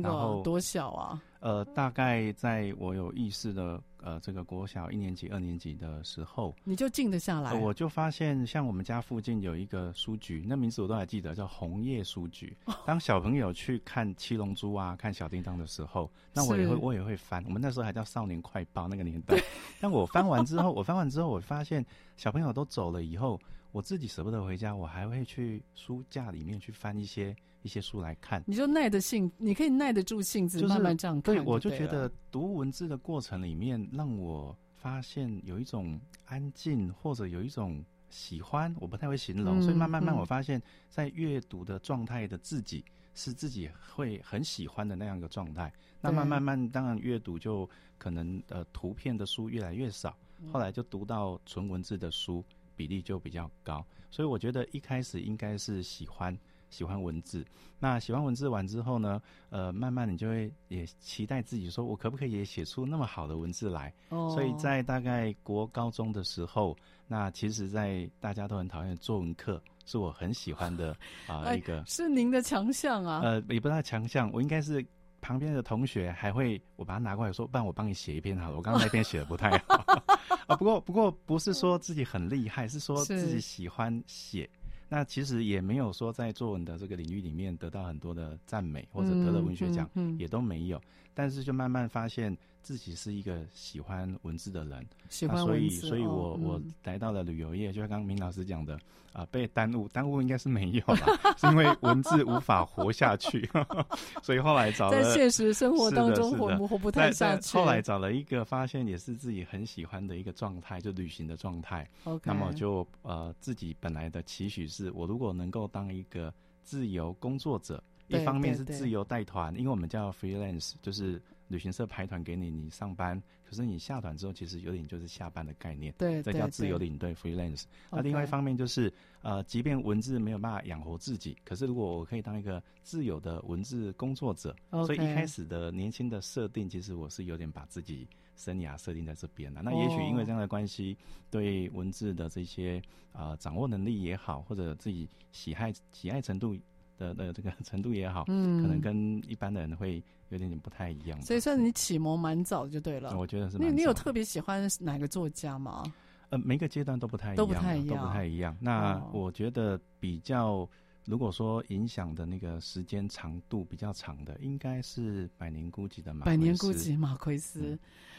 [0.02, 1.20] 然后多小啊？
[1.46, 7.52] 呃，大概在我有意识的呃这个国小一年级、二年级的时候，你就静得下来。
[7.52, 12.56] 呃、我就发现，像我们家附近有一个书局，那名字我都还记得，叫红叶书局。
[12.84, 17.44] 当小朋友去看七龙珠啊、看小叮当的时候，那我也会我也会翻。
[17.44, 19.40] 我们那时候还叫少年快报那个年代。
[19.80, 23.38] 但我翻完之后，我翻完之后，我发现小朋友都走了以后，
[23.70, 27.36] 我自己舍不得回家，我还会去书架里面去翻一些。
[27.66, 31.34] 一些书来看，你就耐得性，你可以耐得住性子，慢慢这样看。
[31.34, 39.60] 对，我就觉得读文字的过程里面，让我发现有一种安静，或者有一种喜欢，我不太会形容。
[39.60, 42.84] 所以慢慢慢，我发现，在阅读的状态的自己，
[43.16, 45.72] 是自己会很喜欢的那样一个状态。
[46.00, 50.16] 那慢慢慢，当然阅读就可能呃图片的书越来越少，
[50.52, 52.44] 后来就读到纯文字的书
[52.76, 53.84] 比例就比较高。
[54.08, 56.38] 所以我觉得一开始应该是喜欢。
[56.76, 57.42] 喜欢文字，
[57.78, 59.18] 那喜欢文字完之后呢？
[59.48, 63.90] 呃，慢慢你就会也期待自己说，我可不可以也写出那么好的文字来？
[64.10, 70.90] 哦，所以在大概国高中的时候，那其实，在大家都很讨厌的作文课，是我很喜欢的
[71.26, 71.82] 啊、呃、一个。
[71.86, 73.22] 是您的强项啊？
[73.24, 74.84] 呃，也不知道强项，我应该是
[75.22, 78.56] 旁边的同学还会我把它拿过来说，不然我帮你写一篇好了。
[78.56, 79.82] 我刚刚那篇写的不太好
[80.46, 84.46] 啊，不过不过不是说自己很厉害，是说自己喜欢写。
[84.88, 90.80] 那其实也没有说在作文的这个领域里面得到很多的赞美，或者得了文学奖，也都没有。
[91.16, 98.78] 但是就慢慢发现自己是一个喜欢文字的人，喜欢文字，所以所以我我来到了旅游业，就像刚刚明老师讲的
[99.14, 101.06] 啊，被耽误，耽误应该是没有了，
[101.40, 103.48] 是因为文字无法活下去，
[104.22, 107.56] 所以后来找了在现实生活当中活不活不太下去。
[107.56, 111.88] 后来找了一个发现也是自己很喜欢的一个状态，就旅行的状态。
[112.04, 112.20] Okay.
[112.24, 116.30] 那么就呃自己本来的期许是我如果能够当一个
[116.62, 117.82] 自由工作者。
[118.08, 125.92] 一方面是自由带团，因为我们叫 freelance，就是旅行社排团给你，你上班，可是你下团之后，其实有点就是下班的概念。
[125.98, 127.64] 对，这叫自由领队 freelance。
[127.90, 128.92] 那另外一方面就是，
[129.22, 139.62] 呃，即便文字没有办法养活自己，可是如果我可以当一个自由的文字工作者，所以一开始的年轻的设定，其实我是有点把自己生涯设定在这边的。
[139.62, 140.96] 那也许因为这样的关系，
[141.30, 142.80] 对文字的这些
[143.12, 146.56] 呃掌握能力也好，或者自己喜爱喜爱程度。
[146.96, 153.16] 的的这个 程度也好，嗯，可能跟一般的人会有点点不太一样，所以算你启蒙蛮早的就对了。
[153.18, 153.58] 我觉得是。
[153.58, 155.84] 你你有特别喜欢哪个作家吗？
[156.30, 158.56] 呃，每个阶段都不太一样，都不太一样，都不太一样。
[158.60, 160.68] 那我觉得比较
[161.04, 166.36] 如果说影响的那个时间长度比较长的，应该是《百年孤寂》的马奎斯。
[166.36, 167.60] 百年孤寂马奎斯。
[167.60, 167.78] 嗯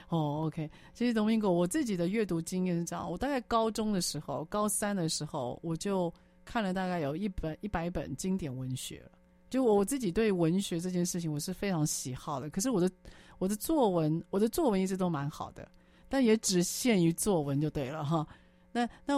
[0.10, 0.72] 哦，OK。
[0.94, 6.10] 其实 Domingo，我自己的阅读经验是这样：我大概高中的时候，高三的时候，我就
[6.48, 9.12] 看了大概有一本一百本经典文学了。
[9.50, 12.50] 就我自己对文学这件事情，我是非常喜好的。
[12.50, 12.90] 可是我的
[13.38, 15.70] 我的作文，我的作文一直都蛮好的，
[16.08, 18.26] 但也只限于作文就对了哈。
[18.72, 19.14] 那那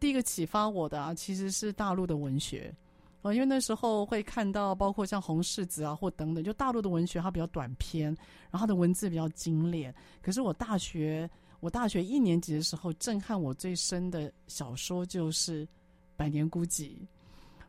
[0.00, 2.74] 第一个启发我的啊，其实是大陆的文学。
[3.22, 8.06] 啊，因为那时候会看到，包括像红柿子啊，或等等，就大陆的文学，它比较短篇，
[8.50, 9.94] 然后它的文字比较精炼。
[10.20, 11.30] 可是我大学，
[11.60, 15.64] 我大学一年级的时候，震撼我最深的小说就是
[16.22, 16.82] 《百年孤寂》。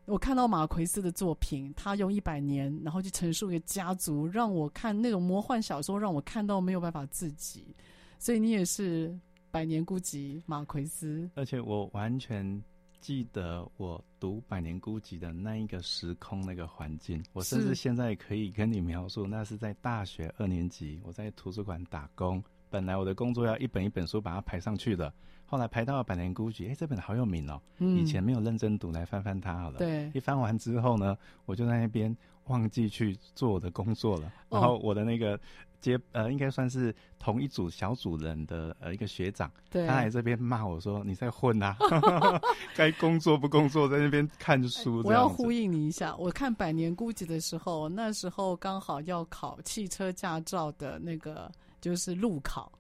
[0.06, 7.76] 我看到马奎斯的作品，他用一百年，然后去陈述一个家族，让我看那种魔幻小说，让我看到没有办法自己。
[8.20, 9.10] 所以你也是
[9.50, 12.64] 《百年孤寂》马奎斯，而且我完全。
[13.00, 22.42] 记得我读《百年孤寂》的那一个时空、那个环境，我甚至现在可以跟你描述，那是在大学二年级，我在图书馆打工。
[22.70, 25.14] 本来我的工作要一本一本书把它排上去的，
[25.54, 29.78] 后来排到了《百年孤寂》，哎，这本好有名哦，嗯，以前没有认真读，来翻翻它好了。
[29.78, 35.40] 对，一翻完之后呢，我就在那边忘记去做我的工作了，然后我的那个。
[35.80, 41.76] 接呃，应该算是同一组小组人的呃一个学长，对他来这边骂我说，你在混啊，
[42.74, 45.02] 该工作不工作，在那边看书。
[45.04, 51.52] 我要呼应你一下，我看《百年孤寂》的时候，那时候刚好要考汽车驾照的那个
[51.82, 52.72] 就是路考，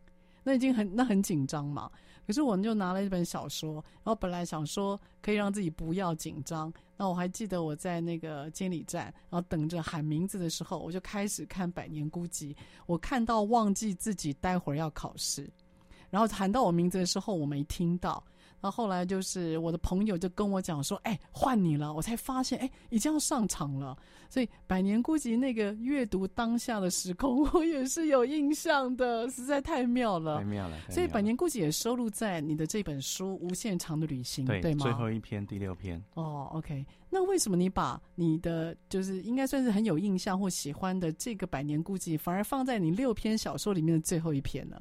[0.41, 1.91] 那已经很那很紧张嘛。
[2.25, 6.71] 可是我就拿了一本小说，然后本来想说可以让自己不要紧张。
[6.95, 12.53] 那我还记得我在那个监理站，然后等着喊名字的时候，我就开始看《百年孤寂》。
[12.85, 15.49] 我看到忘记自己待会儿要考试，
[16.09, 18.23] 然后喊到我名字的时候，我没听到。
[18.63, 23.93] 然后后来就是我的朋友就跟我讲说：“哎，换你了。”我才发现，哎，已经要上场了。
[24.29, 30.77] 所以《百年孤寂》那个阅读当下的时空， 我也是有印象的，实在太妙了，太妙了。
[30.89, 34.83] 所以《百年孤寂》也收录在你的这本书《无限长的旅行》，对，对吗？
[34.83, 36.01] 最后一篇，第六篇。
[36.13, 36.85] 哦，OK。
[37.09, 44.79] 那为什么你把你的就是应该算是很有印象或喜欢的这个《百年孤寂》，反而放在你六篇小说里面的最后一篇呢？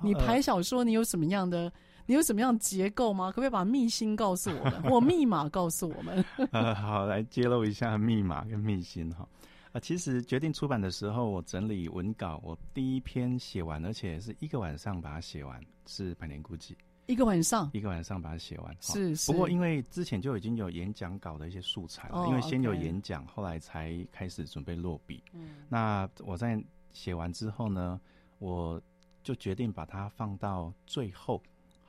[0.00, 1.70] 你排小说，你有什么样的？
[2.10, 3.28] 你有什么样的结构吗？
[3.30, 6.24] 可不可以把秘辛告诉我们， 或密码告诉我们？
[6.50, 9.22] 呃，好，来揭露一下密码跟秘辛哈。
[9.22, 16.70] 啊、呃，其实决定出版的时候，我整理文稿，我第一篇写完，而且是一个晚上把它写完，是《百年孤寂》。
[17.06, 18.76] 一个晚上，一个晚上把它写完。
[18.80, 19.30] 是，是。
[19.30, 25.22] 不过因为之前就已经有演讲稿的一些素材了，哦、因为先有演讲，后来才开始准备落笔。
[25.32, 25.50] 嗯。
[25.68, 26.60] 那我在
[26.92, 28.00] 写完之后呢，
[28.40, 28.82] 我
[29.22, 31.40] 就决定把它放到最后。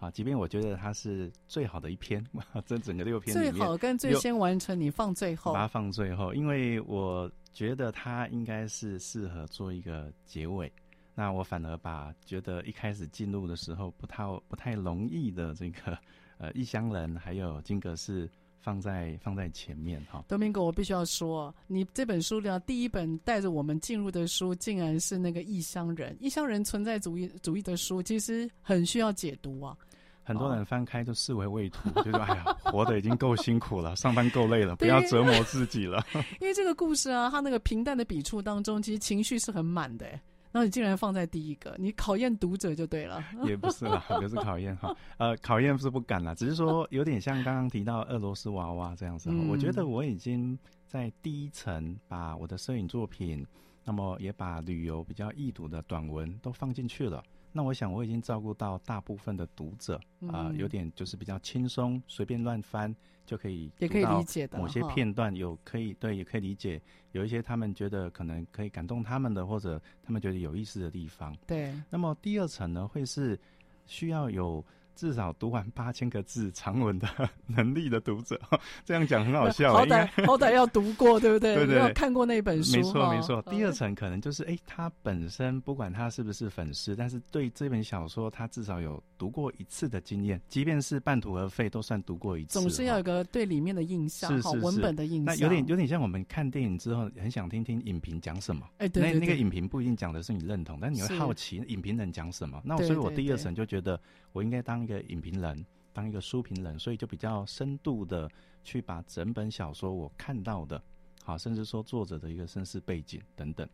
[0.01, 2.25] 啊，即便我觉得它是最好的一篇，
[2.65, 10.71] 这整个六篇最好跟最先完成，你放最后，把它放最后，因为我觉得它应该是适合做一个结尾。
[11.13, 15.95] 那我反而把觉得一开始进入的时候不太不太容易的这个
[16.39, 18.27] 呃异乡人还有金阁寺
[18.61, 20.23] 放在放在前面哈。
[20.29, 29.75] Domingo，我必须要说，你这本书的第一本带着我们进入的书，竟然是那个异乡人，异乡人存在主义主义的书，其实很需要解读啊。
[30.23, 36.05] 很多人翻开就视为畏途，就说：“哎呀，活得已经够辛苦了，上班够累了，不要折磨自己了。
[36.39, 40.07] ”因为这个故事啊，它那个平淡的笔触当中，其实情绪是很满的。
[40.51, 43.23] 然后你竟然放在第一个，你考验读者就对了。
[43.45, 44.95] 也不是啦，也是考验哈。
[45.17, 49.29] 呃，考验不是不敢啦，只是说有点像刚刚提到俄罗斯娃娃这样子。
[49.31, 53.45] 嗯、我觉得我已经在第一层把我的摄影作品，
[53.83, 57.23] 那么也把旅游比较易读的短文都放进去了。
[57.51, 59.95] 那我想我已经照顾到大部分的读者
[60.27, 62.95] 啊、呃，有点就是比较轻松，随便乱翻
[63.25, 66.81] 就可以也可以理解的某些片段有可以对也可以理解，
[67.11, 71.35] 有一些他们觉得可能可以感动他们的或者他们觉得有意思的地方。
[71.45, 73.39] 对，那么第二层呢会是
[73.85, 74.65] 需要有。
[74.95, 77.07] 至少读完八千个字长文的
[77.47, 78.39] 能力的读者，
[78.85, 79.73] 这样讲很好笑。
[79.73, 81.55] 好歹好歹要读过，对不对？
[81.65, 82.77] 对对，要看过那本书。
[82.77, 83.41] 没错没错。
[83.43, 92.59] 第二层可能就是，哎，他本身不管他是不是粉丝，但是对这本小说他至少有读过一次的经验，即便是半途而废，都算读过一次。
[92.59, 95.25] 总是要有个对里面的印象，是是是，文本的印象。
[95.25, 98.67] 那有点有点像我们看电影之后，很想听听影评讲什么。
[98.79, 99.13] 哎，对。
[99.13, 102.59] 那那个影评不一定讲的是你认同，但你会好奇影评人讲什么。
[102.65, 104.01] 那所以我第二层就觉得。
[104.33, 108.31] 我应该当一个影评人，当一个书评人，所以就比较深度的
[108.63, 110.81] 去把整本小说我看到的，
[111.21, 113.67] 好，甚至说作者的一个身世背景等等。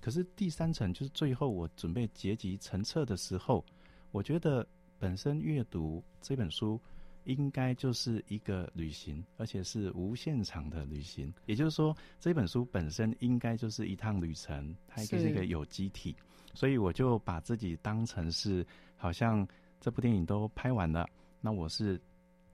[0.00, 3.64] 可是第三层就是最后我准备结集成册的时候，
[4.12, 4.64] 我觉得
[5.04, 6.80] 本身阅读这本书
[7.24, 11.30] 应该就是一个旅行，而且是无限长的旅行。
[11.44, 16.16] 也就是说，这本书本身应该就是一趟旅程，它就是一个有机体。
[16.54, 19.46] 所以我就把自己当成是，好像
[19.78, 21.06] 这部电影都拍完了，
[21.38, 22.00] 那我是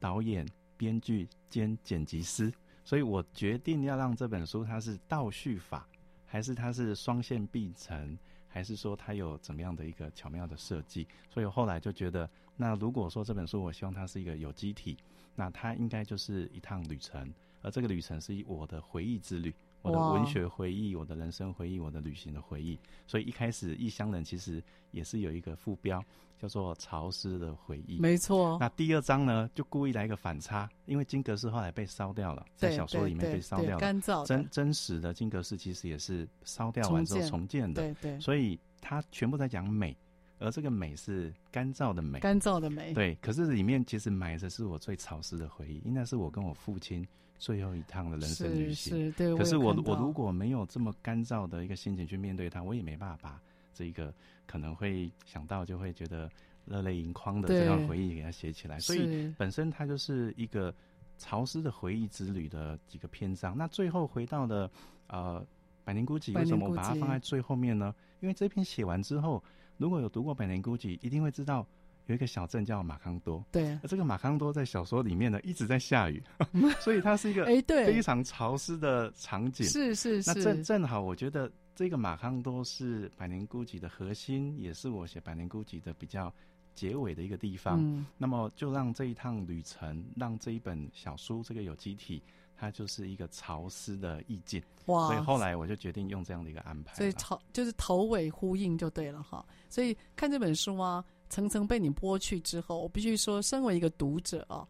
[0.00, 0.44] 导演、
[0.76, 5.88] 编剧兼剪辑师，所以我决定要让这本书它是倒叙法，
[6.26, 8.18] 还是它是双线并成，
[8.52, 11.06] 还是说它有怎么样的一个巧妙的设计？
[11.30, 14.98] 所以我后来就觉得，那如果说这本书我希望它是一个有机体，
[15.36, 17.32] 那它应该就是一趟旅程，
[17.62, 19.54] 而这个旅程是以我的回忆之旅。
[19.82, 22.78] 我的文学回忆，我的人生回忆，我的旅行的回忆。
[23.06, 26.04] 所以一开始《异乡人》其实也是有一个副标，
[26.38, 27.98] 叫做“潮湿的回忆”。
[28.00, 28.58] 没错。
[28.60, 33.78] 那第二章呢，就故意来一个反差，因为金阁寺后来被烧掉了，在小说里面被烧掉了。
[33.78, 34.26] 干燥。
[34.26, 37.82] 真真实的金阁寺其实也是烧掉完之后重建的。
[37.82, 38.20] 对对。
[38.20, 39.96] 所以它全部在讲美，
[40.38, 42.20] 而这个美是干燥的美。
[42.20, 42.92] 干燥的美。
[42.92, 43.14] 对。
[43.22, 47.06] 可是里面其实埋的是我最潮湿的回忆，应该是我跟我父亲。
[47.40, 53.40] 最后一趟的人生旅行，是是对，可是我我如果没有这么干燥的一个心情去面对它，我也没办法把
[53.72, 54.14] 这一个
[54.46, 56.30] 可能会想到就会觉得
[56.66, 58.78] 热泪盈眶的这段回忆给它写起来。
[58.78, 60.72] 所以本身它就是一个
[61.16, 63.56] 潮湿的回忆之旅的几个篇章。
[63.56, 64.70] 那最后回到了
[65.06, 65.40] 呃
[65.82, 67.94] 《百年孤寂》，为什么我把它放在最后面呢？
[68.20, 69.42] 因为这篇写完之后，
[69.78, 71.66] 如果有读过《百年孤寂》，一定会知道。
[72.10, 76.20] 有一个小镇叫马康多，对，而这个马康多在小说里面呢一直在下雨，
[76.80, 79.64] 所以它是一个非常潮湿的场景。
[79.64, 80.28] 是是是。
[80.34, 86.34] 那正正好，我觉得这个马康多是《百年孤寂》的核心，也是我写《百年孤寂》的比较
[86.74, 87.78] 结尾的一个地方。
[87.80, 88.04] 嗯。
[88.18, 92.20] 那么就让这一趟旅程，让这一本小书这个有机体，
[92.56, 94.60] 它就是一个潮湿的意境。
[94.86, 95.06] 哇！
[95.06, 96.96] 所以后来我就决定用这样的一个安排。
[96.96, 99.46] 所以潮就是头尾呼应就对了哈。
[99.68, 101.04] 所以看这本书啊。
[101.30, 104.66] 层层被你剥去之后，我必须说，身为一个读者啊，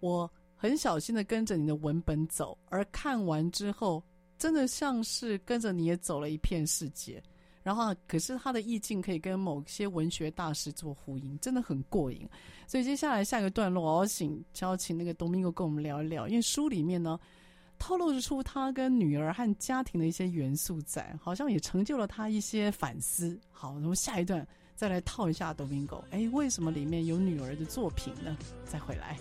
[0.00, 4.02] 我很小心的跟着你的文本走，而看完之后，
[4.38, 7.22] 真的像是跟着你也走了一片世界。
[7.62, 12.24] 然后，可是他的意境可以跟某些文学大师做呼应，真的很过瘾。
[12.68, 17.18] 所以接下来下一个段落，我要请邀请那个 Domingo 跟我们聊一聊，因为书里面呢，
[17.76, 23.36] 透露出他跟女儿和家庭的一些元素在，好像也成就了他一些反思。
[23.50, 24.46] 好，那么下一段。
[24.76, 28.36] 再来套一下 Domingo，哎，为什么里面有女儿的作品呢？
[28.66, 29.16] 再回来。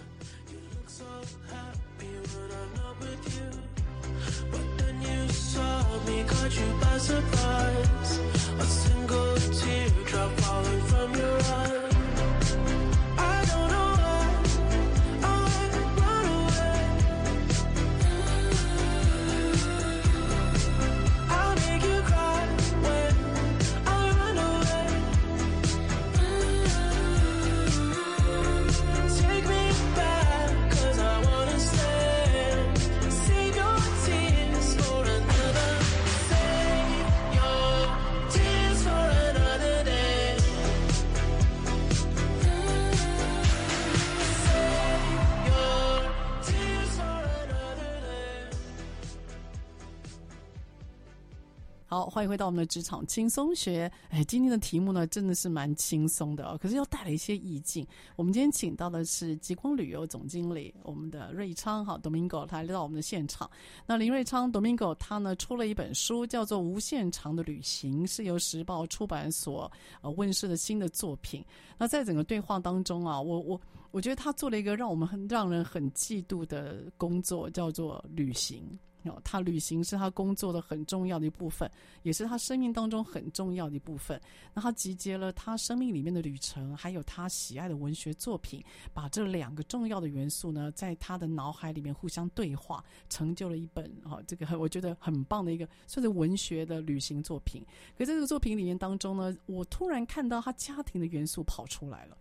[51.95, 53.89] 好，欢迎回到我们的职场轻松学。
[54.09, 57.87] 哎，今天的题目呢，真的是蛮轻松的哦，可是又带了一些意境。
[58.17, 63.49] 我们今天请到的是极光旅游总经理，我们的瑞昌哈 Domingo，他来到我们的现场。
[63.85, 69.71] 那林瑞昌 Domingo 他呢出了一本书，叫做《无限长的旅行》，是由时报出版所
[70.01, 71.41] 呃问世的新的作品。
[71.77, 78.77] 那在整个对话当中啊，我我我觉得他做了一个让我们很让人很嫉妒的工作，叫做旅行。
[79.23, 81.69] 他旅行是他工作的很重要的一部分，
[82.03, 84.19] 也是他生命当中很重要的一部分。
[84.53, 97.65] 那他集结了他生命里面的旅程，还有他喜爱的文学作品，把这两个重要的元素呢，在他的脑海里面互相对话，成就了一本哦，这个我觉得很棒的一个算是文学的旅行作品。
[97.97, 102.17] 可在这个作品里面当中呢，我突然看到他家庭的元素跑出来了。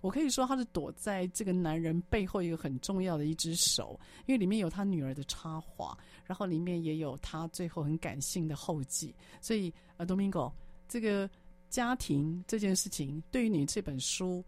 [0.00, 9.14] 我可以说他是躲在这个男人背后一个很重要的一只手，因为里面有他女儿的插画，然后里面也有他最后很感性的后记。
[9.40, 10.52] 所以，呃，Domingo，
[10.88, 11.28] 这个
[11.68, 14.44] 家庭这件事情对于你这本书，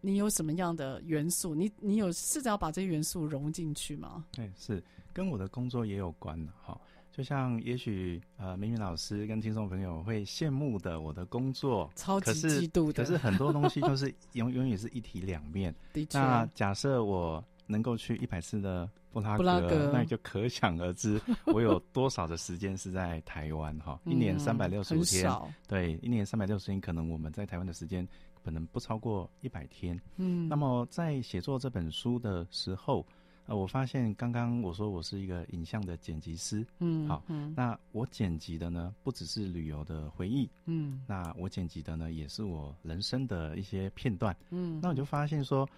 [0.00, 1.54] 你有什么样的元素？
[1.54, 4.24] 你你有试着要把这些元素融进去吗？
[4.32, 4.82] 对，是
[5.12, 6.80] 跟我的工作也有关的哈。
[7.16, 13.04] 就像也许呃，明明老师跟听众朋友会羡慕的我的工作，超级嫉妒的。
[13.04, 15.72] 可是，可是很多东西就是永 永远是一体两面。
[15.92, 16.18] 的确。
[16.18, 23.96] 那假设我能够去一百次的布拉格，拉格那你就可想而知， 我有多少的时间是在台湾哈。
[24.04, 28.04] 一年三百六十五天，嗯、对，一年三百六十天，可能我们在台湾的时间
[28.44, 29.96] 可能不超过一百天。
[30.16, 33.06] 嗯，那么在写作这本书的时候，
[33.46, 45.68] 呃，我发现刚刚我说我是一个影像的剪辑师，嗯，好，嗯，那我剪辑的呢，不只是旅游的回忆，嗯，那我剪辑的呢，也是我人生的一些片段，嗯，那我就发现说，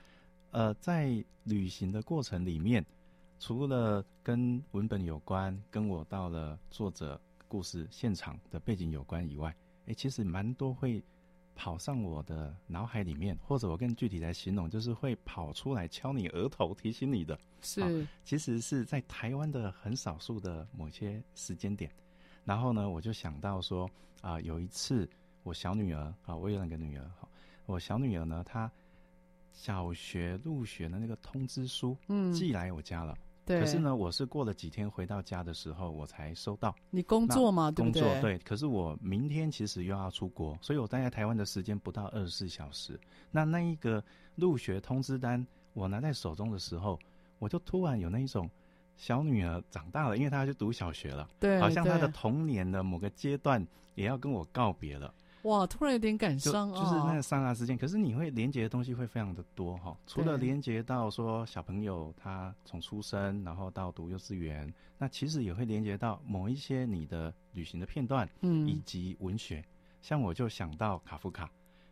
[0.52, 2.84] 呃，在旅行的过程里面，
[3.40, 9.52] 除了跟文本有关，跟我到了作者故事现场的背景有关以外，
[9.86, 11.02] 哎，其实蛮多会。
[11.56, 21.90] 跑上我的脑海里面，或者我更具体来形容，就是会跑出来敲你额头提醒你的，是，啊、其实是在台湾的很少数的某些时间点。
[22.44, 23.86] 然后呢，我就想到说
[24.20, 25.08] 啊、呃，有一次
[25.42, 27.28] 我小女儿啊，我有两个女儿，好，
[27.64, 28.70] 我小女儿呢，她
[29.52, 33.16] 小学入学的那个通知书，嗯，寄来我家了。
[33.46, 36.74] 可是呢，我是过了几天回到家的时候，我才收到。
[36.90, 38.38] 你工作嘛，工作对，对。
[38.38, 42.98] 可是我明天其实又要出国，所以我待在台湾的时间不到二十四小时。
[43.30, 44.02] 那那一个
[44.34, 46.98] 入学通知单，我拿在手中的时候，
[47.38, 48.50] 我就突然有那一种
[48.96, 55.14] 小女儿长大了，因为她要去读小学了，对，好像她的童年的某个阶段也要跟我告别了。
[55.46, 59.96] 哇，突然有点感伤哦，就是那个刹那之间，可是你会连接的东西会非常的多哈。
[60.06, 69.64] 除了连接到说小朋友他从出生然后到读幼稚园，那其实也会连接到某一些你的旅行的片段，嗯，以及文学。
[70.02, 71.48] 像我就想到卡夫卡，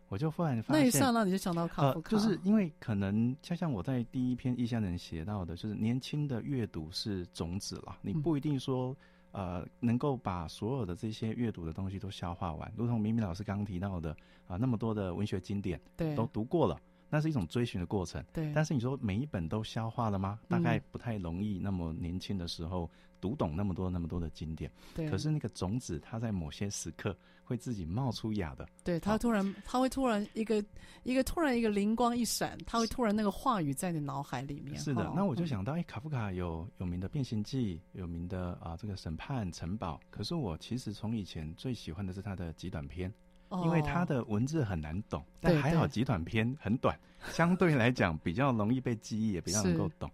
[0.08, 8.96] 我就忽然发现那一刹那你就想到卡夫卡，呃，就是因为可能像像我在第一篇异乡人写到的，就是年轻的阅读是种子啦，你不一定说。
[9.34, 14.12] 嗯呃，能够把所有的这些阅读的东西都消化完，如同明明老师刚刚提到的
[14.46, 16.80] 啊、呃，那么多的文学经典，对，都读过了，
[17.10, 18.52] 那是一种追寻的过程，对。
[18.54, 20.38] 但是你说每一本都消化了吗？
[20.48, 21.58] 大概不太容易。
[21.58, 22.88] 那么年轻的时候
[23.20, 25.10] 读懂那么多那么多的经典，对。
[25.10, 28.66] 可是那个种子，它在某些时刻会自己冒出芽的。
[28.82, 30.64] 对，他突然，他会突然一个
[31.02, 34.76] 一个突然一个灵光一闪，他会突然那个话语在你脑海里面。
[34.78, 40.00] 是的，那我就想到，哎、欸，卡夫卡有有名的《变形记》，有名的啊、呃、这个审判城堡。
[40.10, 43.12] 可是我其实从以前最喜欢的是他的极短篇，
[43.50, 50.10] 哦、因为他的文字很难懂，但还好极短篇很短，对对相对来讲比较容易被记忆，也比较能够懂。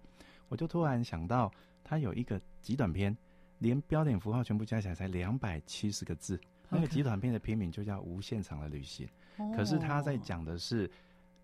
[0.49, 1.51] 我就突然想到，
[1.85, 3.16] 他有一个极短篇，
[3.59, 6.41] 连标点符号全部加起来才两百七十个字。
[6.70, 9.08] 那个集团片的片名就叫《无限长的旅行》，
[9.56, 10.88] 可是他在讲的是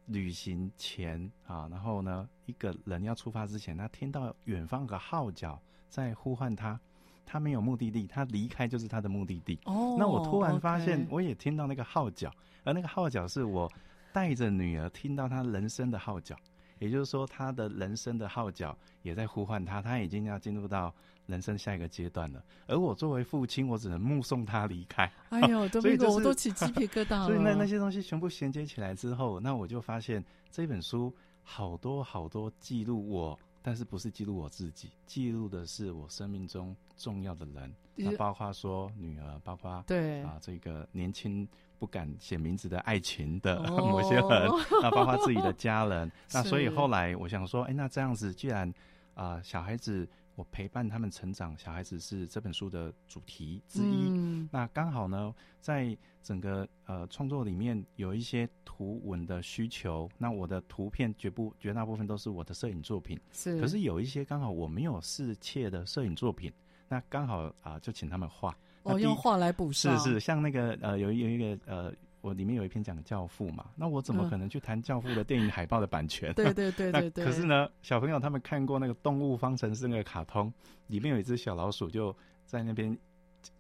[0.07, 6.79] 旅行前啊，然后呢，一个人要出发之前，他听到远方有个号角在呼唤他，
[7.27, 9.59] 他没有目的地，他离开就是他的目的地。
[9.65, 13.69] 哦，那我突然发现，我也听到那个号角，而那个号角是我
[14.13, 16.37] 带着女儿听到她人生的号角，
[16.79, 20.95] 也就是说，她的人生的号角也在呼唤她，她已经要进入到。
[21.27, 25.13] 人生下一个阶段了，而我作为父亲，我只能目送他离开。
[25.31, 27.27] 哎呦， 都被我都起鸡皮疙瘩了。
[27.27, 31.13] 所以那那些东西全部衔接起来之后，那我就发现这本书
[31.43, 41.47] 好多好多记录我，但是不是记录我自己，记录的是我生命中重要的人，那包括说女儿，包括对啊这个年轻
[41.79, 44.49] 不敢写名字的爱情的、哦、 某些人，
[44.81, 46.11] 那包括自己的家人。
[46.33, 48.69] 那所以后来我想说，哎，那这样子既然
[49.15, 50.09] 啊、呃、小孩子。
[50.37, 54.09] 我陪伴他们成长，小孩子是这本书的主题之一。
[54.11, 60.09] 嗯、那刚好呢，在整个呃创作里面有一些图文的需求。
[60.19, 63.59] 那我的图片绝不绝大部分都是我的摄影作品，是。
[63.61, 66.53] 可是有一些刚好我没有适切的摄影作品，
[66.87, 68.57] 那刚好啊、呃、就请他们画。
[68.83, 69.99] 哦，用画来补上。
[69.99, 71.93] 是是，像那个呃有有一个呃。
[72.27, 76.33] 我里面有一篇讲教父嘛，那我怎么可能去谈教父的电影海报的版权？
[76.35, 77.25] 对对对对对。
[77.25, 80.53] 可是呢，小朋友他们看过那个《动物方程式》那个卡通，
[80.89, 82.15] 里面有一只小老鼠就
[82.45, 82.99] 在那边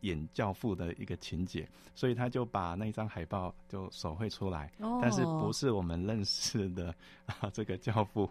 [0.00, 6.92] 演教父的一个情节，所以他就把那张海报就手绘出来，哦，但是不是我们认识的
[7.26, 8.28] 啊 这个教父。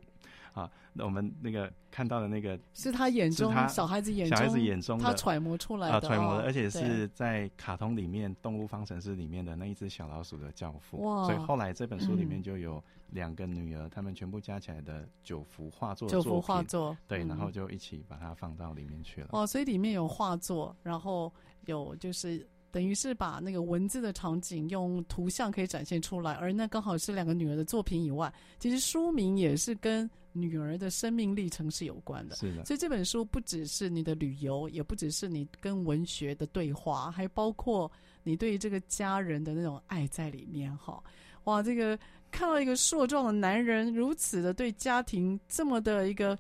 [0.56, 11.04] 啊，那我们那个看到的那个是他眼中他小孩子眼中小孩子眼中他揣摩出来的，啊，揣摩的，哦，而且是在卡通里面《动物方程式》里面的那一只小老鼠的教父。
[11.04, 11.26] 哇！
[11.26, 19.28] 所以后来这本书里面就有两个女儿，嗯，他们全部加起来的九幅画作，九幅画作，对，嗯，然后就一起把它放到里面去了。
[19.32, 21.32] 哦，所以里面有画作，然后
[21.66, 22.48] 有就是。
[22.76, 32.36] 等于是把那个文字的场景用图像可以展现出来，而那刚好是两个女儿的作品以外，其实书名也是跟女儿的生命历程是有关的。
[32.36, 37.90] 是的，所以这本书不只是你的旅游，也不只是你跟文学的对话，还包括
[38.24, 40.76] 你对于这个家人的那种爱在里面。
[40.76, 41.02] 哈，
[41.46, 41.98] 哇，这个
[42.30, 46.38] 看到一个硕壮的男人如此的对家庭这么的一个。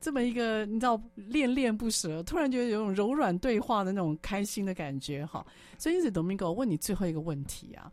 [0.00, 5.44] 这么一个你知道恋恋不舍，突然觉得有种柔软对话的那种开心的感觉哈。
[5.78, 7.92] 所以因此，Domingo，我问你最后一个问题啊：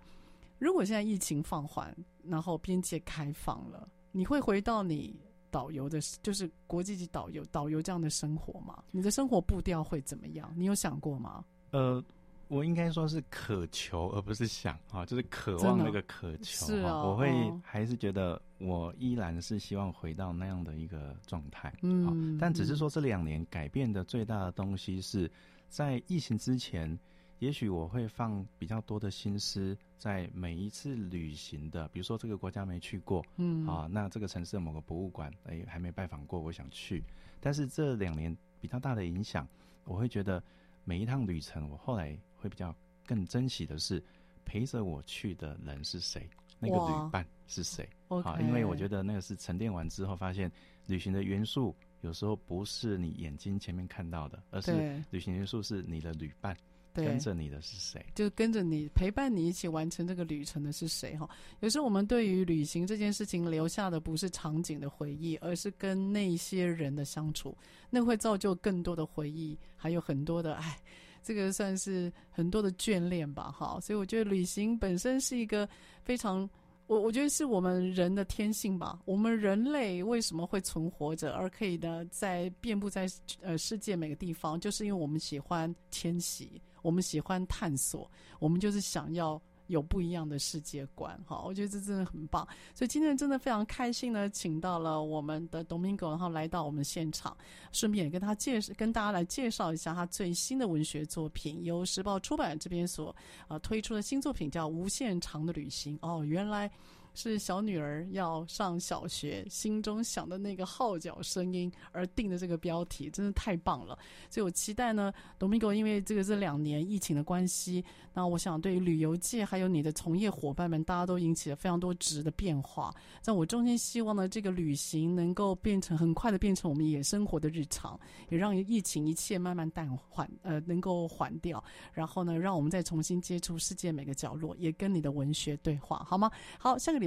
[0.57, 5.15] 如果现在疫情放缓，然后边界开放了，你会回到你
[5.51, 8.83] 导游的，就是国际级导游导游这样的生活吗？
[8.91, 10.51] 你的生活步调会怎么样？
[10.55, 11.43] 你有想过吗？
[11.71, 12.03] 呃。
[12.49, 16.65] 我应该说是渴求，而不是想啊，就是渴望那个渴求。
[16.65, 17.29] 是啊，我会
[17.61, 21.73] 还是觉得我依然是希望回到那样的一个状态。
[21.81, 25.29] 嗯，但只是说这两年改变的最大的东西是
[25.67, 26.97] 在疫情之前，
[27.39, 37.03] 也许我会放比较多的心思在每一次旅行的，比如说这个国家没去过，嗯啊，那这个城市的某个博物馆哎还没拜访过，我想去。
[37.39, 39.47] 但是这两年比较大的影响，
[39.85, 40.43] 我会觉得
[40.83, 42.17] 每一趟旅程，我后来。
[42.39, 42.71] 会比较
[43.03, 44.01] 更珍惜的是
[44.45, 46.29] 陪着我去的人是谁，
[46.59, 47.87] 那个旅伴是谁？
[48.07, 50.51] 好因为我觉得那个是沉淀完之后发现，
[50.85, 56.55] 旅行的元素有时候不是你眼睛前面看到的，而是旅行元素是你的旅伴，
[56.93, 58.05] 跟着你的是谁？
[58.15, 61.17] 就跟着你陪伴你一起完成这个旅程的是谁？
[61.17, 61.29] 哈，
[61.59, 67.57] 有时候我们对于旅行这件事情留下的不是场景的回忆，而是跟那些人的相处，
[67.89, 70.79] 那会造就更多的回忆，还有很多的爱。
[71.27, 75.67] 这个算是很多的眷恋吧，哈，所以我觉得旅行本身是一个
[76.01, 76.49] 非常，
[76.85, 78.97] 我我觉得是我们人的天性吧。
[79.03, 83.05] 我们人类为什么会存活着，而可以呢，在遍布在
[83.41, 88.09] 呃世界每个地方，就是因为我们喜欢迁徙，我们喜欢探索，
[88.39, 89.41] 我们就是想要。
[89.67, 92.47] 有不一样的世界观，哈，我觉得这真的很棒。
[92.73, 97.35] 所以今天真的非常开心呢，请到了我们的 Domingo，然后来到我们现场，
[97.71, 103.15] 顺便跟他介绍，跟大家来介绍一下他最新的文学作品，由时报出版这边所
[103.47, 105.97] 呃推出的新作品，叫《无限长的旅行》。
[106.07, 106.71] 哦，原来。
[107.19, 113.97] 是小女儿要上小学，心中想的那个号角声音而定的这个标题，真的太棒了。
[114.29, 122.93] 所以我期待呢，Domingo，因为这个这两年疫情的关系，那我想对于旅游界还有你的从业伙伴们，大家都引起了非常多值的变化。
[123.19, 127.99] 在我衷心希望呢，这个旅行能够变成很快的变成我们也生活的日常，
[128.29, 131.63] 也让疫情一切慢慢淡缓，呃，能够缓掉。
[131.93, 136.29] 然后呢，让我们再重新接触世界每个角落，也跟你的文学对话，好吗？
[136.59, 137.06] 好，下个礼。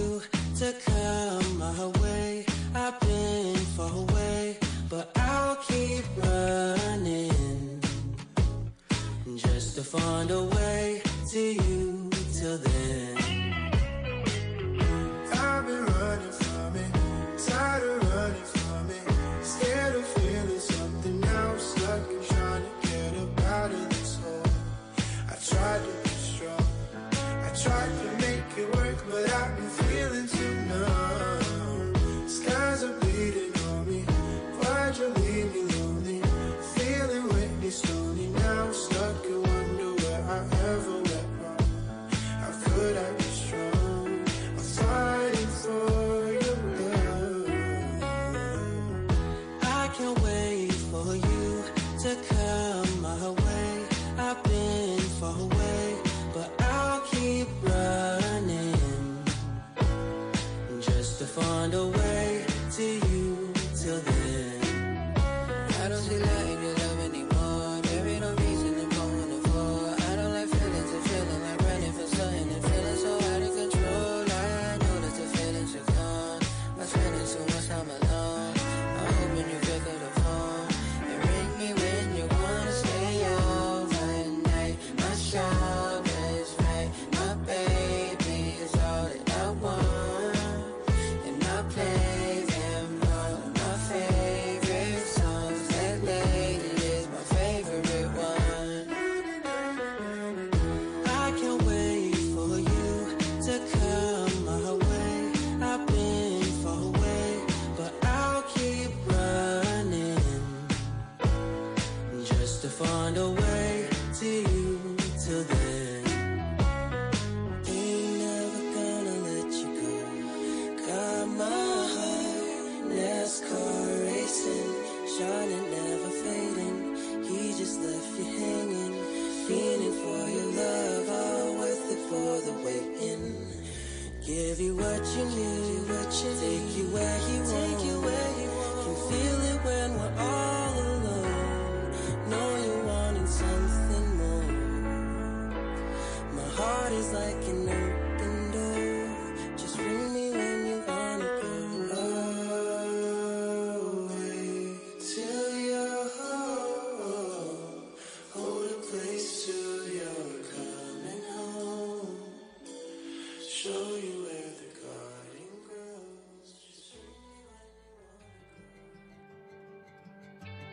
[0.61, 2.45] to come my way.
[2.75, 4.57] I've been far away,
[4.89, 7.81] but I'll keep running
[9.37, 11.01] just to find a way
[11.31, 13.00] to you till then.